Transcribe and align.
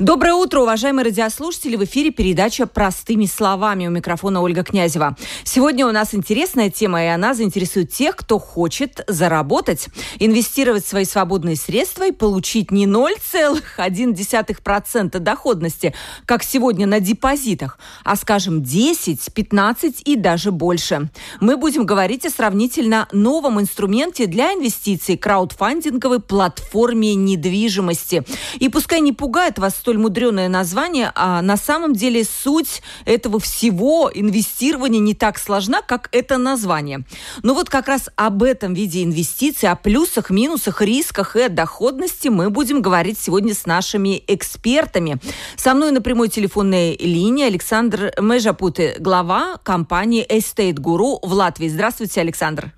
Доброе 0.00 0.34
утро, 0.34 0.60
уважаемые 0.60 1.06
радиослушатели. 1.06 1.74
В 1.74 1.82
эфире 1.82 2.12
передача 2.12 2.68
«Простыми 2.68 3.26
словами». 3.26 3.88
У 3.88 3.90
микрофона 3.90 4.40
Ольга 4.40 4.62
Князева. 4.62 5.16
Сегодня 5.42 5.88
у 5.88 5.90
нас 5.90 6.14
интересная 6.14 6.70
тема, 6.70 7.02
и 7.02 7.08
она 7.08 7.34
заинтересует 7.34 7.90
тех, 7.90 8.14
кто 8.14 8.38
хочет 8.38 9.00
заработать, 9.08 9.88
инвестировать 10.20 10.86
свои 10.86 11.04
свободные 11.04 11.56
средства 11.56 12.06
и 12.06 12.12
получить 12.12 12.70
не 12.70 12.86
0,1% 12.86 15.18
доходности, 15.18 15.92
как 16.26 16.44
сегодня 16.44 16.86
на 16.86 17.00
депозитах, 17.00 17.80
а, 18.04 18.14
скажем, 18.14 18.62
10, 18.62 19.34
15 19.34 20.02
и 20.04 20.14
даже 20.14 20.52
больше. 20.52 21.10
Мы 21.40 21.56
будем 21.56 21.84
говорить 21.84 22.24
о 22.24 22.30
сравнительно 22.30 23.08
новом 23.10 23.60
инструменте 23.60 24.26
для 24.26 24.52
инвестиций– 24.52 25.16
краудфандинговой 25.18 26.20
платформе 26.20 27.16
недвижимости. 27.16 28.22
И 28.60 28.68
пускай 28.68 29.00
не 29.00 29.12
пугает 29.12 29.58
вас 29.58 29.74
столь 29.88 29.96
мудреное 29.96 30.50
название, 30.50 31.10
а 31.14 31.40
на 31.40 31.56
самом 31.56 31.94
деле 31.94 32.22
суть 32.22 32.82
этого 33.06 33.40
всего 33.40 34.10
инвестирования 34.12 35.00
не 35.00 35.14
так 35.14 35.38
сложна, 35.38 35.80
как 35.80 36.10
это 36.12 36.36
название. 36.36 37.04
Но 37.42 37.54
вот 37.54 37.70
как 37.70 37.88
раз 37.88 38.10
об 38.14 38.42
этом 38.42 38.74
виде 38.74 39.02
инвестиций, 39.02 39.70
о 39.70 39.76
плюсах, 39.76 40.28
минусах, 40.28 40.82
рисках 40.82 41.36
и 41.36 41.48
доходности 41.48 42.28
мы 42.28 42.50
будем 42.50 42.82
говорить 42.82 43.18
сегодня 43.18 43.54
с 43.54 43.64
нашими 43.64 44.22
экспертами. 44.26 45.16
Со 45.56 45.72
мной 45.72 45.90
на 45.90 46.02
прямой 46.02 46.28
телефонной 46.28 46.94
линии 46.98 47.46
Александр 47.46 48.12
Межапуты, 48.20 48.94
глава 48.98 49.56
компании 49.62 50.26
Estate 50.28 50.74
Guru 50.74 51.18
в 51.22 51.32
Латвии. 51.32 51.68
Здравствуйте, 51.68 52.20
Александр. 52.20 52.74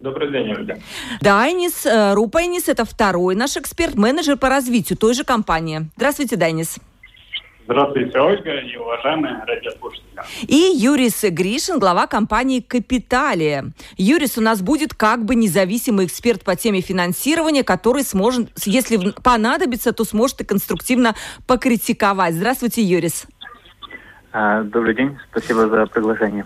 Добрый 0.00 0.30
день, 0.30 0.52
Ольга. 0.52 0.78
Дайнис 1.20 1.84
э, 1.84 2.14
Рупайнис– 2.14 2.68
это 2.68 2.84
второй 2.84 3.34
наш 3.34 3.56
эксперт, 3.56 3.96
менеджер 3.96 4.36
по 4.36 4.48
развитию 4.48 4.96
той 4.96 5.12
же 5.12 5.24
компании. 5.24 5.90
Здравствуйте, 5.96 6.36
Дайнис. 6.36 6.78
Здравствуйте, 7.64 8.18
Ольга 8.18 8.60
и 8.60 8.76
уважаемые 8.76 9.44
радиослушатели. 9.44 10.04
И 10.46 10.72
Юрис 10.74 11.22
Гришин, 11.22 11.78
глава 11.78 12.06
компании 12.06 12.60
«Капиталия». 12.60 13.72
Юрис 13.98 14.38
у 14.38 14.40
нас 14.40 14.62
будет 14.62 14.94
как 14.94 15.24
бы 15.24 15.34
независимый 15.34 16.06
эксперт 16.06 16.44
по 16.44 16.56
теме 16.56 16.80
финансирования, 16.80 17.64
который 17.64 18.04
сможет, 18.04 18.50
если 18.64 19.10
понадобится, 19.22 19.92
то 19.92 20.04
сможет 20.04 20.40
и 20.40 20.44
конструктивно 20.44 21.14
покритиковать. 21.46 22.34
Здравствуйте, 22.34 22.82
Юрис. 22.82 23.26
А, 24.30 24.62
добрый 24.62 24.94
день, 24.94 25.16
спасибо 25.30 25.68
за 25.68 25.86
приглашение. 25.86 26.44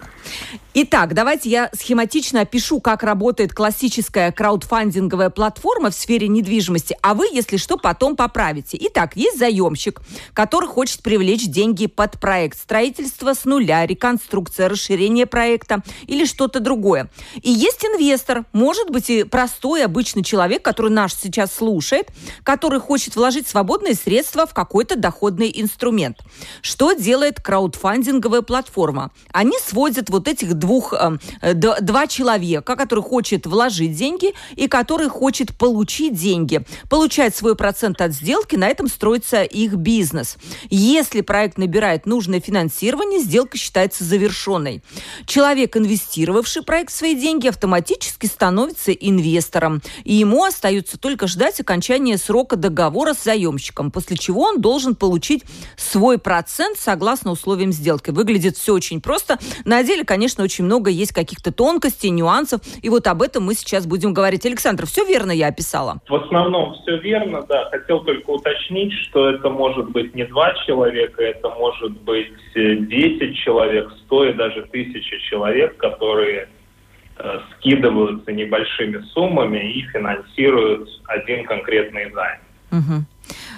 Итак, 0.75 1.15
давайте 1.15 1.51
я 1.51 1.69
схематично 1.75 2.43
опишу, 2.43 2.81
как 2.81 3.03
работает 3.03 3.53
классическая 3.53 4.31
краудфандинговая 4.31 5.31
платформа 5.31 5.91
в 5.91 5.95
сфере 5.95 6.29
недвижимости, 6.29 6.97
а 7.03 7.15
вы, 7.15 7.27
если 7.31 7.57
что, 7.57 7.77
потом 7.77 8.15
поправите. 8.15 8.79
Итак, 8.81 9.17
есть 9.17 9.37
заемщик, 9.37 10.01
который 10.33 10.69
хочет 10.69 11.03
привлечь 11.03 11.47
деньги 11.49 11.89
под 11.89 12.21
проект. 12.21 12.57
Строительство 12.57 13.35
с 13.35 13.45
нуля, 13.45 13.85
реконструкция, 13.85 14.69
расширение 14.69 15.27
проекта 15.27 15.83
или 16.07 16.25
что-то 16.25 16.61
другое. 16.61 17.11
И 17.43 17.51
есть 17.51 17.85
инвестор, 17.85 18.45
может 18.53 18.91
быть 18.91 19.11
и 19.11 19.25
простой 19.25 19.85
обычный 19.85 20.23
человек, 20.23 20.63
который 20.63 20.93
наш 20.93 21.15
сейчас 21.15 21.53
слушает, 21.53 22.09
который 22.45 22.79
хочет 22.79 23.17
вложить 23.17 23.49
свободные 23.49 23.95
средства 23.95 24.47
в 24.47 24.55
какой-то 24.55 24.97
доходный 24.97 25.53
инструмент. 25.55 26.19
Что 26.63 26.93
делает 26.93 27.43
краудфандинговая 27.73 28.43
платформа? 28.43 29.11
Они 29.33 29.59
сводят 29.59 30.11
вот 30.11 30.29
этих 30.29 30.55
двух, 30.55 30.93
э, 30.93 31.55
два 31.55 32.07
человека, 32.07 32.77
который 32.77 33.03
хочет 33.03 33.47
вложить 33.47 33.97
деньги 33.97 34.35
и 34.57 34.69
который 34.69 35.09
хочет 35.09 35.57
получить 35.57 36.15
деньги, 36.15 36.65
получать 36.89 37.35
свой 37.35 37.57
процент 37.57 38.01
от 38.01 38.13
сделки, 38.13 38.57
на 38.57 38.69
этом 38.69 38.89
строится 38.89 39.43
их 39.43 39.75
бизнес. 39.75 40.37
Если 40.71 41.21
проект 41.21 41.59
набирает 41.59 42.07
нужное 42.07 42.41
финансирование, 42.41 43.21
сделка 43.21 43.57
считается 43.57 44.05
завершенной. 44.05 44.83
Человек, 45.27 45.77
инвестировавший 45.77 46.63
в 46.63 46.65
проект 46.65 46.93
свои 46.93 47.15
деньги, 47.15 47.49
автоматически 47.49 48.27
становится 48.27 48.93
инвестором, 48.93 49.83
и 50.05 50.15
ему 50.15 50.45
остается 50.45 50.99
только 50.99 51.27
ждать 51.27 51.61
окончания 51.61 52.19
срока 52.19 52.57
договора 52.57 53.15
с 53.15 53.25
заемщиком, 53.25 53.91
после 53.91 54.17
чего 54.17 54.43
он 54.43 54.61
должен 54.61 54.95
получить 54.95 55.45
свой 55.77 56.19
процент 56.19 56.79
согласно 56.79 57.33
условиям 57.33 57.62
сделки. 57.71 58.11
Выглядит 58.11 58.57
все 58.57 58.73
очень 58.73 59.01
просто. 59.01 59.39
На 59.65 59.85
деле, 59.85 60.05
конечно, 60.05 60.43
очень 60.43 60.63
очень 60.63 60.67
много 60.67 60.91
есть 60.91 61.13
каких-то 61.13 61.53
тонкостей, 61.53 62.11
нюансов. 62.11 62.61
И 62.83 62.89
вот 62.89 63.07
об 63.07 63.23
этом 63.23 63.45
мы 63.45 63.55
сейчас 63.55 63.87
будем 63.87 64.15
говорить. 64.15 64.47
Александр, 64.47 64.87
все 64.87 65.05
верно 65.05 65.33
я 65.33 65.49
описала? 65.49 66.01
В 66.09 66.15
основном 66.15 66.75
все 66.75 66.99
верно, 66.99 67.43
да. 67.49 67.69
Хотел 67.71 68.01
только 68.05 68.31
уточнить, 68.31 68.93
что 68.93 69.31
это 69.31 69.51
может 69.51 69.91
быть 69.91 70.15
не 70.15 70.25
два 70.25 70.55
человека, 70.67 71.23
это 71.23 71.49
может 71.51 71.93
быть 72.03 72.33
10 72.55 73.23
э, 73.23 73.33
человек, 73.35 73.91
100 74.07 74.25
и 74.25 74.33
даже 74.35 74.63
тысячи 74.71 75.19
человек, 75.31 75.77
которые 75.79 76.49
э, 77.19 77.39
скидываются 77.57 78.31
небольшими 78.31 79.03
суммами 79.13 79.73
и 79.73 79.83
финансируют 79.93 80.89
один 81.07 81.45
конкретный 81.45 82.13
займ. 82.13 82.41
Угу. 82.71 83.05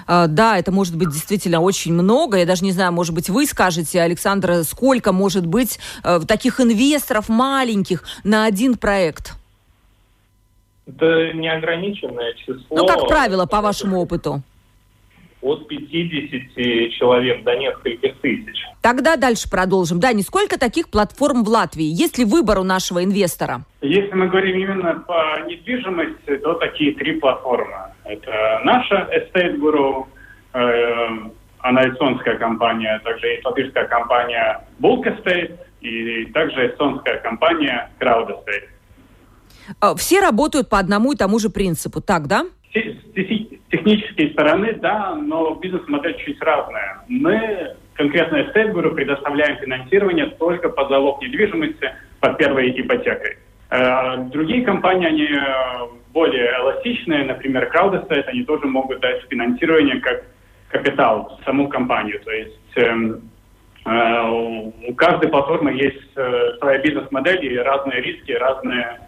А, 0.06 0.26
да, 0.26 0.58
это 0.58 0.72
может 0.72 0.96
быть 0.96 1.10
действительно 1.10 1.60
очень 1.60 1.92
много. 1.92 2.38
Я 2.38 2.46
даже 2.46 2.64
не 2.64 2.72
знаю, 2.72 2.92
может 2.92 3.14
быть, 3.14 3.28
вы 3.28 3.46
скажете, 3.46 4.00
Александр, 4.00 4.64
сколько 4.64 5.12
может 5.12 5.46
быть 5.46 5.78
э, 6.02 6.20
таких 6.26 6.60
инвесторов 6.60 7.28
маленьких 7.28 8.04
на 8.22 8.44
один 8.44 8.76
проект? 8.76 9.34
Это 10.86 11.32
неограниченное 11.32 12.34
число. 12.34 12.76
Ну, 12.76 12.86
как 12.86 13.08
правило, 13.08 13.46
по 13.46 13.60
вашему 13.60 14.00
опыту? 14.00 14.42
От 15.40 15.68
50 15.68 16.92
человек 16.92 17.44
до 17.44 17.54
нескольких 17.56 18.18
тысяч. 18.20 18.64
Тогда 18.80 19.16
дальше 19.16 19.50
продолжим. 19.50 20.00
Да, 20.00 20.10
сколько 20.22 20.58
таких 20.58 20.88
платформ 20.88 21.44
в 21.44 21.48
Латвии? 21.48 21.84
Есть 21.84 22.16
ли 22.18 22.24
выбор 22.24 22.58
у 22.58 22.64
нашего 22.64 23.04
инвестора? 23.04 23.62
Если 23.82 24.12
мы 24.12 24.28
говорим 24.28 24.56
именно 24.56 24.94
по 25.06 25.40
недвижимости, 25.46 26.36
то 26.42 26.54
такие 26.54 26.94
три 26.94 27.20
платформы. 27.20 27.93
Это 28.04 28.60
наша 28.64 29.08
Estate 29.12 29.58
Guru, 29.58 30.06
э, 30.52 31.08
анализационская 31.58 32.36
компания, 32.36 33.00
также 33.02 33.26
есть 33.26 33.44
латышская 33.44 33.86
компания 33.86 34.60
Bulk 34.80 35.04
Estate 35.04 35.58
и 35.80 36.26
также 36.26 36.68
эстонская 36.68 37.18
компания 37.20 37.90
Crowd 37.98 38.28
Estate. 38.28 38.68
А, 39.80 39.94
все 39.94 40.20
работают 40.20 40.68
по 40.68 40.78
одному 40.78 41.12
и 41.12 41.16
тому 41.16 41.38
же 41.38 41.48
принципу, 41.48 42.02
так, 42.02 42.26
да? 42.26 42.44
С 42.74 43.14
технической 43.70 44.32
стороны, 44.32 44.74
да, 44.74 45.14
но 45.14 45.54
бизнес-модель 45.54 46.16
чуть 46.24 46.40
разная. 46.42 46.98
Мы, 47.08 47.74
конкретно 47.94 48.36
Estate 48.36 48.72
Guru, 48.72 48.94
предоставляем 48.94 49.56
финансирование 49.58 50.26
только 50.26 50.68
под 50.68 50.88
залог 50.90 51.22
недвижимости 51.22 51.94
под 52.20 52.36
первой 52.36 52.78
ипотекой. 52.78 53.38
Э, 53.70 54.18
другие 54.24 54.64
компании, 54.64 55.06
они 55.06 55.24
э, 55.24 55.93
более 56.14 56.50
эластичные, 56.60 57.24
например, 57.24 57.70
CrowdState, 57.74 58.24
они 58.28 58.44
тоже 58.44 58.66
могут 58.66 59.00
дать 59.00 59.22
финансирование 59.28 60.00
как 60.00 60.24
капитал 60.68 61.38
в 61.40 61.44
саму 61.44 61.68
компанию. 61.68 62.20
То 62.24 62.30
есть 62.30 62.76
эм, 62.76 63.30
э, 63.84 64.28
у 64.88 64.94
каждой 64.94 65.28
платформы 65.28 65.72
есть 65.72 66.12
своя 66.58 66.78
бизнес-модель 66.78 67.44
и 67.44 67.58
разные 67.58 68.00
риски, 68.00 68.32
разные 68.32 69.00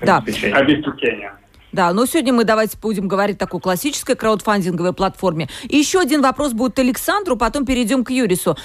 да. 0.00 0.18
обеспечения. 0.18 1.32
Да, 1.72 1.92
но 1.92 2.04
сегодня 2.04 2.32
мы 2.32 2.44
давайте 2.44 2.76
будем 2.78 3.06
говорить 3.06 3.36
о 3.36 3.40
такой 3.40 3.60
классической 3.60 4.16
краудфандинговой 4.16 4.92
платформе. 4.92 5.48
И 5.68 5.76
еще 5.76 6.00
один 6.00 6.20
вопрос 6.20 6.52
будет 6.52 6.78
Александру, 6.80 7.36
потом 7.36 7.64
перейдем 7.64 8.02
к 8.02 8.10
Юрису. 8.10 8.56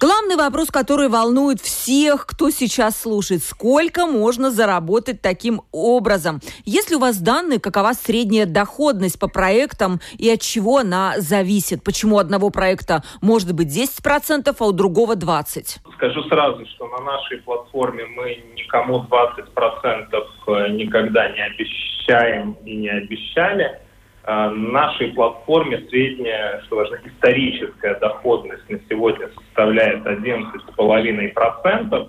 Главный 0.00 0.36
вопрос, 0.36 0.70
который 0.70 1.08
волнует 1.08 1.60
всех, 1.60 2.26
кто 2.26 2.50
сейчас 2.50 3.00
слушает. 3.00 3.42
Сколько 3.42 4.06
можно 4.06 4.50
заработать 4.50 5.22
таким 5.22 5.62
образом? 5.70 6.40
Если 6.64 6.96
у 6.96 6.98
вас 6.98 7.18
данные, 7.18 7.60
какова 7.60 7.92
средняя 7.92 8.46
доходность 8.46 9.18
по 9.18 9.28
проектам 9.28 10.00
и 10.18 10.28
от 10.28 10.40
чего 10.40 10.78
она 10.78 11.14
зависит? 11.18 11.84
Почему 11.84 12.18
одного 12.18 12.50
проекта 12.50 13.02
может 13.20 13.54
быть 13.54 13.68
10%, 13.68 14.54
а 14.58 14.64
у 14.64 14.72
другого 14.72 15.14
20%? 15.14 15.78
Скажу 15.96 16.22
сразу, 16.24 16.66
что 16.74 16.88
на 16.88 17.00
нашей 17.04 17.38
платформе 17.38 18.04
мы 18.06 18.42
никому 18.56 19.04
20% 19.04 20.70
никогда 20.70 21.28
не 21.30 21.44
обещаем 21.44 22.56
и 22.64 22.76
не 22.76 22.88
обещали. 22.88 23.80
А, 24.24 24.50
нашей 24.50 25.12
платформе 25.12 25.78
средняя, 25.88 26.60
что 26.62 26.76
важно, 26.76 27.00
историческая 27.04 27.94
доходность 27.94 28.70
на 28.70 28.78
сегодня 28.88 29.28
составляет 29.34 30.06
11,5%. 30.06 32.08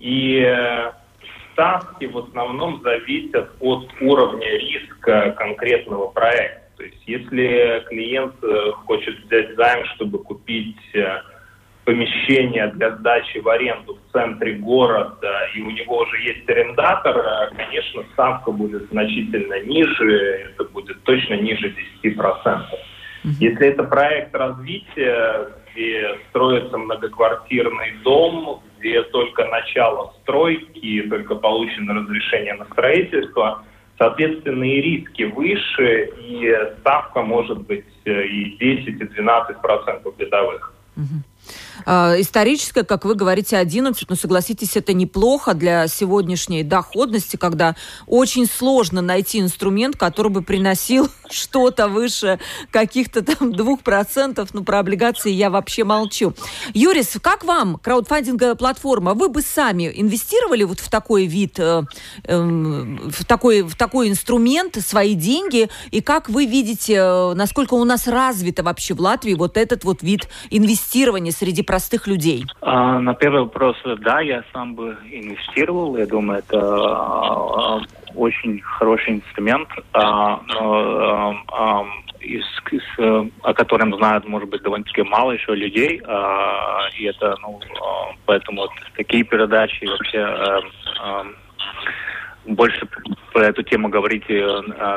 И 0.00 0.42
э, 0.44 0.90
ставки 1.52 2.06
в 2.06 2.18
основном 2.18 2.82
зависят 2.82 3.52
от 3.60 3.88
уровня 4.00 4.58
риска 4.58 5.30
конкретного 5.32 6.08
проекта. 6.08 6.62
То 6.76 6.82
есть 6.84 7.02
если 7.06 7.84
клиент 7.88 8.34
э, 8.42 8.72
хочет 8.86 9.18
взять 9.24 9.54
займ, 9.56 9.84
чтобы 9.94 10.18
купить 10.22 10.76
э, 10.94 11.20
помещение 11.88 12.66
для 12.74 12.94
сдачи 12.96 13.38
в 13.38 13.48
аренду 13.48 13.96
в 13.96 14.12
центре 14.12 14.56
города, 14.56 15.48
и 15.54 15.62
у 15.62 15.70
него 15.70 16.00
уже 16.00 16.18
есть 16.20 16.46
арендатор, 16.46 17.16
конечно, 17.56 18.02
ставка 18.12 18.52
будет 18.52 18.90
значительно 18.90 19.58
ниже, 19.60 20.50
это 20.50 20.64
будет 20.64 21.02
точно 21.04 21.36
ниже 21.40 21.74
10%. 22.04 22.62
Если 23.40 23.68
это 23.68 23.84
проект 23.84 24.34
развития, 24.34 25.48
где 25.72 26.18
строится 26.28 26.76
многоквартирный 26.76 27.94
дом, 28.04 28.60
где 28.78 29.02
только 29.04 29.46
начало 29.46 30.12
стройки, 30.20 31.06
только 31.08 31.36
получено 31.36 31.94
разрешение 31.94 32.52
на 32.52 32.66
строительство, 32.66 33.64
соответственно, 33.96 34.64
и 34.64 34.82
риски 34.82 35.22
выше, 35.22 36.10
и 36.20 36.54
ставка 36.80 37.22
может 37.22 37.66
быть 37.66 37.86
э, 38.04 38.26
и 38.26 38.58
10, 38.58 38.88
и 38.88 39.04
12 39.04 39.62
процентов 39.62 40.14
годовых. 40.18 40.74
А, 41.86 42.14
историческая, 42.18 42.84
как 42.84 43.04
вы 43.04 43.14
говорите, 43.14 43.56
11, 43.56 44.08
но 44.08 44.16
согласитесь, 44.16 44.76
это 44.76 44.92
неплохо 44.92 45.54
для 45.54 45.86
сегодняшней 45.88 46.62
доходности, 46.62 47.36
когда 47.36 47.76
очень 48.06 48.46
сложно 48.46 49.00
найти 49.00 49.40
инструмент, 49.40 49.96
который 49.96 50.30
бы 50.30 50.42
приносил 50.42 51.08
что-то 51.30 51.88
выше 51.88 52.38
каких-то 52.70 53.22
там 53.22 53.50
2%. 53.50 54.48
Ну, 54.52 54.64
про 54.64 54.78
облигации 54.80 55.30
я 55.30 55.50
вообще 55.50 55.84
молчу. 55.84 56.34
Юрис, 56.74 57.16
как 57.20 57.44
вам 57.44 57.76
краудфандинговая 57.76 58.54
платформа? 58.54 59.14
Вы 59.14 59.28
бы 59.28 59.42
сами 59.42 59.90
инвестировали 59.94 60.64
вот 60.64 60.80
в 60.80 60.90
такой 60.90 61.26
вид, 61.26 61.58
э, 61.58 61.82
э, 62.24 62.38
в, 62.38 63.24
такой, 63.24 63.62
в 63.62 63.76
такой 63.76 64.08
инструмент, 64.08 64.76
свои 64.84 65.14
деньги? 65.14 65.68
И 65.90 66.00
как 66.00 66.28
вы 66.28 66.46
видите, 66.46 66.94
э, 66.94 67.34
насколько 67.34 67.74
у 67.74 67.84
нас 67.84 68.06
развито 68.06 68.62
вообще 68.62 68.94
в 68.94 69.00
Латвии 69.00 69.34
вот 69.34 69.56
этот 69.56 69.84
вот 69.84 70.02
вид 70.02 70.28
инвестирования 70.50 71.32
среди 71.32 71.62
простых 71.68 72.06
людей? 72.06 72.46
А, 72.62 72.98
на 72.98 73.14
первый 73.14 73.42
вопрос, 73.42 73.76
да, 73.98 74.20
я 74.20 74.42
сам 74.52 74.74
бы 74.74 74.96
инвестировал. 75.12 75.98
Я 75.98 76.06
думаю, 76.06 76.38
это 76.38 76.58
а, 76.58 77.80
очень 78.14 78.60
хороший 78.62 79.16
инструмент, 79.16 79.68
а, 79.92 80.40
а, 80.58 81.34
а, 81.52 81.84
из, 82.20 82.44
из, 82.70 82.82
о 83.42 83.52
котором 83.52 83.94
знают, 83.94 84.26
может 84.26 84.48
быть, 84.48 84.62
довольно-таки 84.62 85.02
мало 85.02 85.32
еще 85.32 85.54
людей. 85.54 86.00
А, 86.06 86.88
и 86.98 87.04
это, 87.04 87.36
ну, 87.42 87.60
а, 87.60 88.14
поэтому 88.24 88.62
вот 88.62 88.70
такие 88.96 89.22
передачи 89.24 89.84
вообще 89.84 90.20
а, 90.20 90.60
а, 91.00 91.26
больше 92.46 92.88
про 93.34 93.44
эту 93.44 93.62
тему 93.62 93.90
говорить 93.90 94.24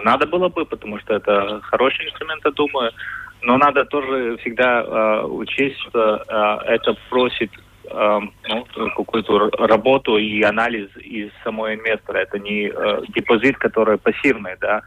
надо 0.04 0.26
было 0.26 0.48
бы, 0.48 0.66
потому 0.66 1.00
что 1.00 1.16
это 1.16 1.60
хороший 1.64 2.06
инструмент, 2.06 2.42
я 2.46 2.52
думаю. 2.52 2.92
Но 3.44 3.58
надо 3.58 3.86
тоже 3.86 4.38
всегда 4.38 4.82
э, 4.82 5.26
учесть, 5.26 5.80
что 5.80 6.24
э, 6.28 6.74
это 6.74 6.96
просит 7.10 7.52
э, 7.90 8.20
ну, 8.50 8.66
какую-то 8.96 9.50
работу 9.66 10.18
и 10.18 10.42
анализ 10.44 10.90
из 10.98 11.32
самого 11.44 11.74
инвестора. 11.74 12.20
Это 12.20 12.38
не 12.40 12.68
э, 12.70 13.02
депозит, 13.10 13.58
который 13.58 13.98
пассивный, 13.98 14.56
да, 14.60 14.82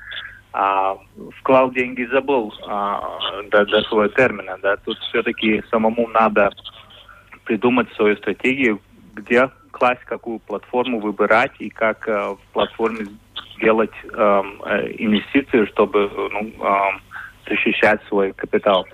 а 0.52 0.96
вклал 1.40 1.72
деньги 1.72 2.04
забыл 2.04 2.54
а, 2.68 3.18
до, 3.50 3.66
до 3.66 3.82
своего 3.82 4.06
термина. 4.14 4.56
Да. 4.62 4.76
Тут 4.76 4.96
все-таки 4.98 5.64
самому 5.68 6.06
надо 6.08 6.50
придумать 7.44 7.92
свою 7.94 8.16
стратегию, 8.18 8.80
где 9.14 9.50
класть, 9.72 10.04
какую 10.04 10.38
платформу 10.38 11.00
выбирать 11.00 11.50
и 11.58 11.70
как 11.70 12.08
э, 12.08 12.36
в 12.36 12.52
платформе 12.52 13.06
сделать 13.56 13.90
эм, 14.04 14.62
э, 14.64 14.92
инвестиции, 14.98 15.66
чтобы 15.66 16.08
ну, 16.32 16.52
э, 16.64 17.13
защищать 17.48 18.00
свой 18.08 18.32
капитал. 18.32 18.86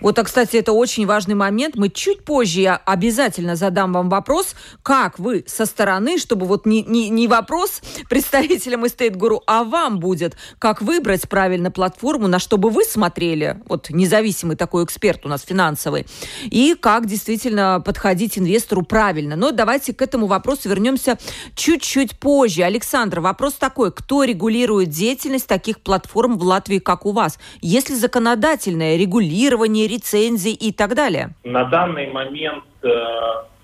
Вот, 0.00 0.18
а, 0.18 0.24
кстати, 0.24 0.56
это 0.56 0.72
очень 0.72 1.06
важный 1.06 1.34
момент. 1.34 1.76
Мы 1.76 1.88
чуть 1.88 2.24
позже 2.24 2.60
я 2.60 2.76
обязательно 2.76 3.56
задам 3.56 3.92
вам 3.92 4.08
вопрос, 4.08 4.54
как 4.82 5.18
вы 5.18 5.44
со 5.46 5.66
стороны, 5.66 6.18
чтобы 6.18 6.46
вот 6.46 6.66
не, 6.66 6.82
не, 6.82 7.08
не 7.08 7.28
вопрос 7.28 7.80
представителям 8.08 8.84
Estate 8.84 9.16
Guru, 9.16 9.40
а 9.46 9.64
вам 9.64 9.98
будет, 9.98 10.36
как 10.58 10.82
выбрать 10.82 11.28
правильно 11.28 11.70
платформу, 11.70 12.28
на 12.28 12.38
что 12.38 12.58
бы 12.58 12.70
вы 12.70 12.84
смотрели, 12.84 13.60
вот 13.68 13.90
независимый 13.90 14.56
такой 14.56 14.84
эксперт 14.84 15.26
у 15.26 15.28
нас 15.28 15.42
финансовый, 15.42 16.06
и 16.44 16.74
как 16.78 17.06
действительно 17.06 17.82
подходить 17.84 18.38
инвестору 18.38 18.82
правильно. 18.82 19.36
Но 19.36 19.50
давайте 19.50 19.92
к 19.92 20.02
этому 20.02 20.26
вопросу 20.26 20.68
вернемся 20.68 21.18
чуть-чуть 21.54 22.18
позже. 22.18 22.62
Александр, 22.62 23.20
вопрос 23.20 23.54
такой, 23.54 23.92
кто 23.92 24.24
регулирует 24.24 24.90
деятельность 24.90 25.46
таких 25.46 25.80
платформ 25.80 26.38
в 26.38 26.42
Латвии, 26.42 26.78
как 26.78 27.06
у 27.06 27.12
вас? 27.12 27.38
Есть 27.60 27.90
ли 27.90 27.96
законодательное 27.96 28.96
регулирование 28.96 29.57
издания 29.66 29.86
рецензий 29.86 30.52
и 30.52 30.72
так 30.72 30.94
далее? 30.94 31.30
На 31.44 31.64
данный 31.64 32.10
момент 32.10 32.64
э, 32.82 32.88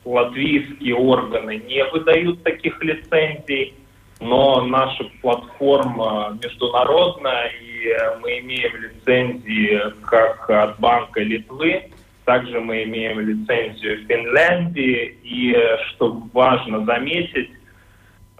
латвийские 0.04 0.94
органы 0.94 1.62
не 1.66 1.84
выдают 1.86 2.42
таких 2.42 2.82
лицензий, 2.82 3.74
но 4.20 4.62
наша 4.62 5.04
платформа 5.20 6.38
международная, 6.42 7.48
и 7.62 7.88
мы 8.20 8.38
имеем 8.40 8.72
лицензии 8.76 9.80
как 10.02 10.48
от 10.50 10.78
Банка 10.80 11.20
Литвы, 11.20 11.90
также 12.24 12.60
мы 12.60 12.84
имеем 12.84 13.20
лицензию 13.20 14.02
в 14.02 14.06
Финляндии, 14.06 15.18
и, 15.22 15.54
что 15.88 16.22
важно 16.32 16.84
заметить, 16.84 17.50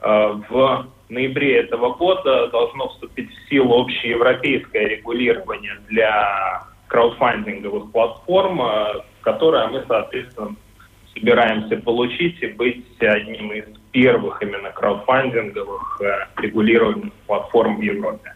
э, 0.03 0.41
в 0.49 0.87
ноябре 1.09 1.59
этого 1.59 1.95
года 1.95 2.49
должно 2.49 2.89
вступить 2.89 3.31
в 3.31 3.49
силу 3.49 3.83
общеевропейское 3.83 4.89
регулирование 4.89 5.79
для 5.89 6.74
краудфандинговых 6.94 7.91
платформ, 7.91 8.62
э, 8.62 9.02
которые 9.23 9.67
мы, 9.67 9.85
соответственно, 9.88 10.55
собираемся 11.12 11.76
получить 11.79 12.41
и 12.41 12.46
быть 12.46 12.85
одним 13.00 13.52
из 13.52 13.64
первых 13.91 14.41
именно 14.41 14.70
краудфандинговых 14.70 16.00
э, 16.00 16.41
регулируемых 16.41 17.12
платформ 17.26 17.79
в 17.79 17.82
Европе. 17.82 18.35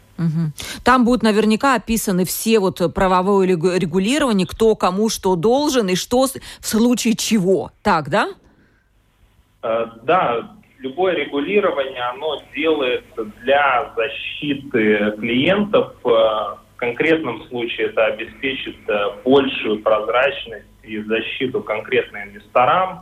Там 0.84 1.05
будут 1.05 1.22
наверняка 1.22 1.76
описаны 1.76 2.25
все 2.25 2.58
вот 2.58 2.81
правовое 2.93 3.46
регулирование, 3.46 4.49
кто 4.49 4.75
кому 4.75 5.08
что 5.08 5.37
должен 5.37 5.87
и 5.88 5.94
что 5.94 6.26
в 6.26 6.66
случае 6.66 7.14
чего. 7.14 7.70
Так, 7.84 8.08
да? 8.08 8.31
Э, 9.62 9.87
да, 10.02 10.50
любое 10.81 11.14
регулирование, 11.14 12.02
оно 12.02 12.43
делается 12.52 13.25
для 13.44 13.93
защиты 13.94 15.12
клиентов 15.20 15.94
конкретном 16.79 17.43
случае 17.49 17.89
это 17.89 18.06
обеспечит 18.06 18.77
э, 18.89 19.11
большую 19.25 19.81
прозрачность 19.81 20.67
и 20.82 20.99
защиту 21.03 21.61
конкретно 21.61 22.23
инвесторам. 22.23 23.01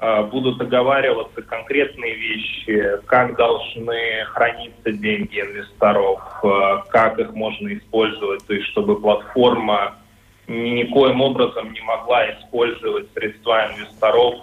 Э, 0.00 0.22
будут 0.22 0.60
оговариваться 0.60 1.42
конкретные 1.42 2.14
вещи, 2.14 3.00
как 3.06 3.36
должны 3.36 4.24
храниться 4.26 4.92
деньги 4.92 5.40
инвесторов, 5.40 6.20
э, 6.44 6.82
как 6.90 7.18
их 7.18 7.32
можно 7.32 7.74
использовать, 7.74 8.46
то 8.46 8.54
есть 8.54 8.68
чтобы 8.68 9.00
платформа 9.00 9.96
никоим 10.46 11.20
образом 11.20 11.72
не 11.72 11.80
могла 11.80 12.30
использовать 12.32 13.12
средства 13.14 13.72
инвесторов 13.72 14.34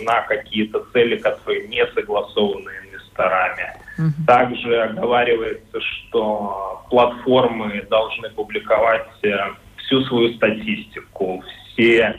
на 0.00 0.22
какие-то 0.22 0.84
цели, 0.92 1.16
которые 1.16 1.68
не 1.68 1.84
согласованы 1.88 2.70
инвесторами. 2.84 3.87
Также 4.26 4.82
оговаривается, 4.82 5.80
что 5.80 6.84
платформы 6.90 7.82
должны 7.90 8.30
публиковать 8.30 9.08
э, 9.22 9.36
всю 9.76 10.02
свою 10.02 10.34
статистику, 10.34 11.42
все 11.72 12.14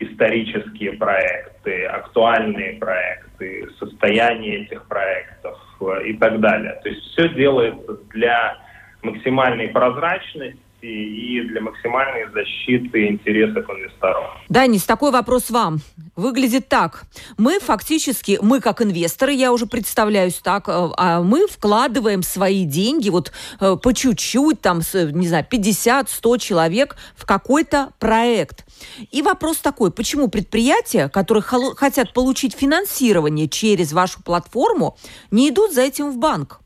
исторические 0.00 0.94
проекты, 0.94 1.84
актуальные 1.84 2.78
проекты, 2.78 3.68
состояние 3.78 4.64
этих 4.64 4.86
проектов 4.88 5.58
э, 5.80 6.06
и 6.06 6.14
так 6.14 6.40
далее. 6.40 6.80
То 6.82 6.88
есть 6.88 7.02
все 7.12 7.28
делается 7.28 7.98
для 8.12 8.56
максимальной 9.02 9.68
прозрачности 9.68 10.58
и 10.82 11.40
для 11.42 11.60
максимальной 11.60 12.30
защиты 12.32 13.08
интересов 13.08 13.68
инвесторов. 13.68 14.24
Данис, 14.48 14.84
такой 14.84 15.10
вопрос 15.10 15.50
вам. 15.50 15.78
Выглядит 16.16 16.68
так. 16.68 17.04
Мы 17.38 17.60
фактически, 17.60 18.38
мы 18.42 18.60
как 18.60 18.82
инвесторы, 18.82 19.32
я 19.32 19.52
уже 19.52 19.66
представляюсь 19.66 20.34
так, 20.34 20.68
э, 20.68 20.88
а 20.96 21.22
мы 21.22 21.46
вкладываем 21.46 22.22
свои 22.22 22.64
деньги 22.64 23.08
вот 23.08 23.32
э, 23.60 23.76
по 23.82 23.94
чуть-чуть, 23.94 24.60
там, 24.60 24.80
не 24.94 25.28
знаю, 25.28 25.46
50-100 25.50 26.38
человек 26.38 26.96
в 27.16 27.26
какой-то 27.26 27.92
проект. 27.98 28.66
И 29.10 29.22
вопрос 29.22 29.58
такой, 29.58 29.90
почему 29.90 30.28
предприятия, 30.28 31.08
которые 31.08 31.42
хотят 31.42 32.12
получить 32.12 32.54
финансирование 32.54 33.48
через 33.48 33.92
вашу 33.92 34.22
платформу, 34.22 34.96
не 35.30 35.50
идут 35.50 35.72
за 35.72 35.82
этим 35.82 36.10
в 36.10 36.18
банк? 36.18 36.59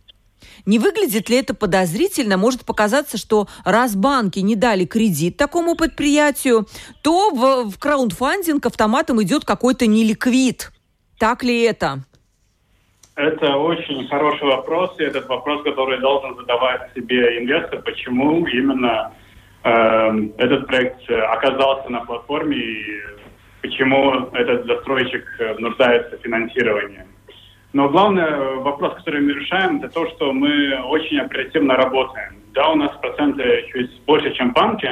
Не 0.66 0.78
выглядит 0.78 1.28
ли 1.28 1.37
это 1.37 1.54
подозрительно? 1.54 2.38
Может 2.38 2.64
показаться, 2.64 3.18
что 3.18 3.47
раз 3.64 3.94
банки 3.94 4.38
не 4.38 4.56
дали 4.56 4.87
кредит 4.87 5.37
такому 5.37 5.76
предприятию, 5.76 6.66
то 7.02 7.30
в, 7.30 7.71
в 7.71 7.78
краундфандинг 7.78 8.64
автоматом 8.64 9.23
идет 9.23 9.44
какой-то 9.44 9.87
неликвид. 9.87 10.71
Так 11.18 11.42
ли 11.42 11.62
это? 11.62 11.99
Это 13.16 13.56
очень 13.56 14.09
хороший 14.09 14.49
вопрос, 14.49 14.99
и 14.99 15.04
этот 15.04 15.28
вопрос, 15.28 15.62
который 15.62 16.00
должен 16.00 16.35
задавать 16.35 16.92
себе 16.94 17.38
инвестор, 17.42 17.80
почему 17.83 18.44
именно 18.47 19.12
э, 19.62 19.71
этот 20.38 20.66
проект 20.66 21.09
оказался 21.09 21.90
на 21.90 22.00
платформе 22.00 22.56
и 22.56 22.85
почему 23.62 24.30
этот 24.33 24.66
застройщик 24.66 25.25
нуждается 25.59 26.16
в 26.16 26.23
финансировании. 26.23 27.06
Но 27.75 27.88
главный 27.88 28.61
вопрос, 28.61 28.95
который 28.95 29.21
мы 29.21 29.33
решаем, 29.33 29.78
это 29.78 29.88
то, 29.88 30.09
что 30.11 30.33
мы 30.33 30.81
очень 30.85 31.19
оперативно 31.19 31.75
работаем. 31.75 32.37
Да, 32.54 32.71
у 32.71 32.76
нас 32.76 32.97
проценты 32.99 33.66
чуть 33.73 33.90
больше, 34.07 34.33
чем 34.35 34.52
банки, 34.52 34.88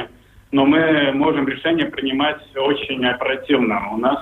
но 0.51 0.65
мы 0.65 1.13
можем 1.13 1.47
решения 1.47 1.85
принимать 1.85 2.41
очень 2.57 3.05
оперативно. 3.05 3.89
У 3.93 3.97
нас 3.97 4.19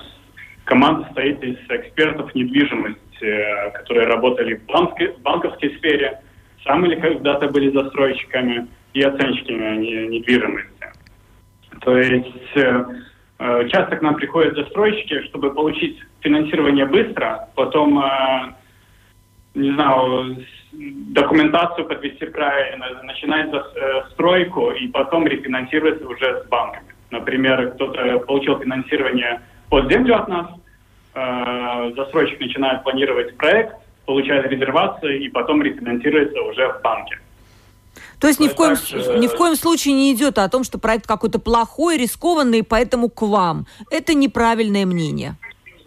команда 0.66 1.10
стоит 1.12 1.44
из 1.44 1.58
экспертов 1.70 2.36
недвижимости, 2.36 3.00
э, 3.24 3.72
которые 3.72 4.06
работали 4.06 4.54
в, 4.54 4.66
банке, 4.68 5.16
банковской 5.24 5.76
сфере, 5.80 6.22
сами 6.64 6.90
или 6.90 7.00
когда-то 7.00 7.48
были 7.48 7.72
застройщиками 7.72 8.68
и 8.94 9.02
оценщиками 9.02 9.78
недвижимости. 10.06 10.70
То 11.82 11.98
есть 11.98 12.28
э, 12.54 12.60
э, 12.60 12.84
часто 13.70 13.96
к 13.98 14.02
нам 14.02 14.16
приходят 14.16 14.56
застройщики, 14.56 15.24
чтобы 15.24 15.54
получить 15.54 16.00
финансирование 16.20 16.86
быстро, 16.86 17.48
потом, 17.56 18.04
не 19.56 19.72
знаю, 19.72 20.38
документацию 20.72 21.88
подвести 21.88 22.26
правильно, 22.28 23.02
начинать 23.04 23.50
стройку 24.12 24.72
и 24.72 24.88
потом 24.88 25.26
рефинансироваться 25.26 26.08
уже 26.08 26.44
с 26.44 26.48
банками. 26.50 26.92
Например, 27.12 27.72
кто-то 27.72 28.20
получил 28.20 28.58
финансирование 28.60 29.42
под 29.70 29.92
землю 29.92 30.16
от 30.16 30.28
нас, 30.28 30.48
э, 31.14 31.92
застройщик 31.96 32.40
начинает 32.40 32.84
планировать 32.84 33.36
проект, 33.38 33.76
получает 34.06 34.46
резервацию 34.48 35.20
и 35.20 35.30
потом 35.30 35.62
рефинансируется 35.62 36.42
уже 36.42 36.68
в 36.68 36.82
банке. 36.82 37.20
То 38.22 38.28
есть 38.28 38.40
ни 38.40 38.48
в, 38.48 38.56
коем, 38.56 38.76
так, 38.76 39.18
ни 39.18 39.28
в 39.28 39.36
коем 39.36 39.56
случае 39.56 39.96
не 39.96 40.14
идет 40.14 40.38
о 40.38 40.48
том, 40.48 40.64
что 40.64 40.78
проект 40.78 41.08
какой-то 41.08 41.40
плохой, 41.40 41.98
рискованный, 41.98 42.64
поэтому 42.64 43.10
к 43.10 43.24
вам. 43.24 43.66
Это 43.90 44.14
неправильное 44.14 44.86
мнение. 44.86 45.38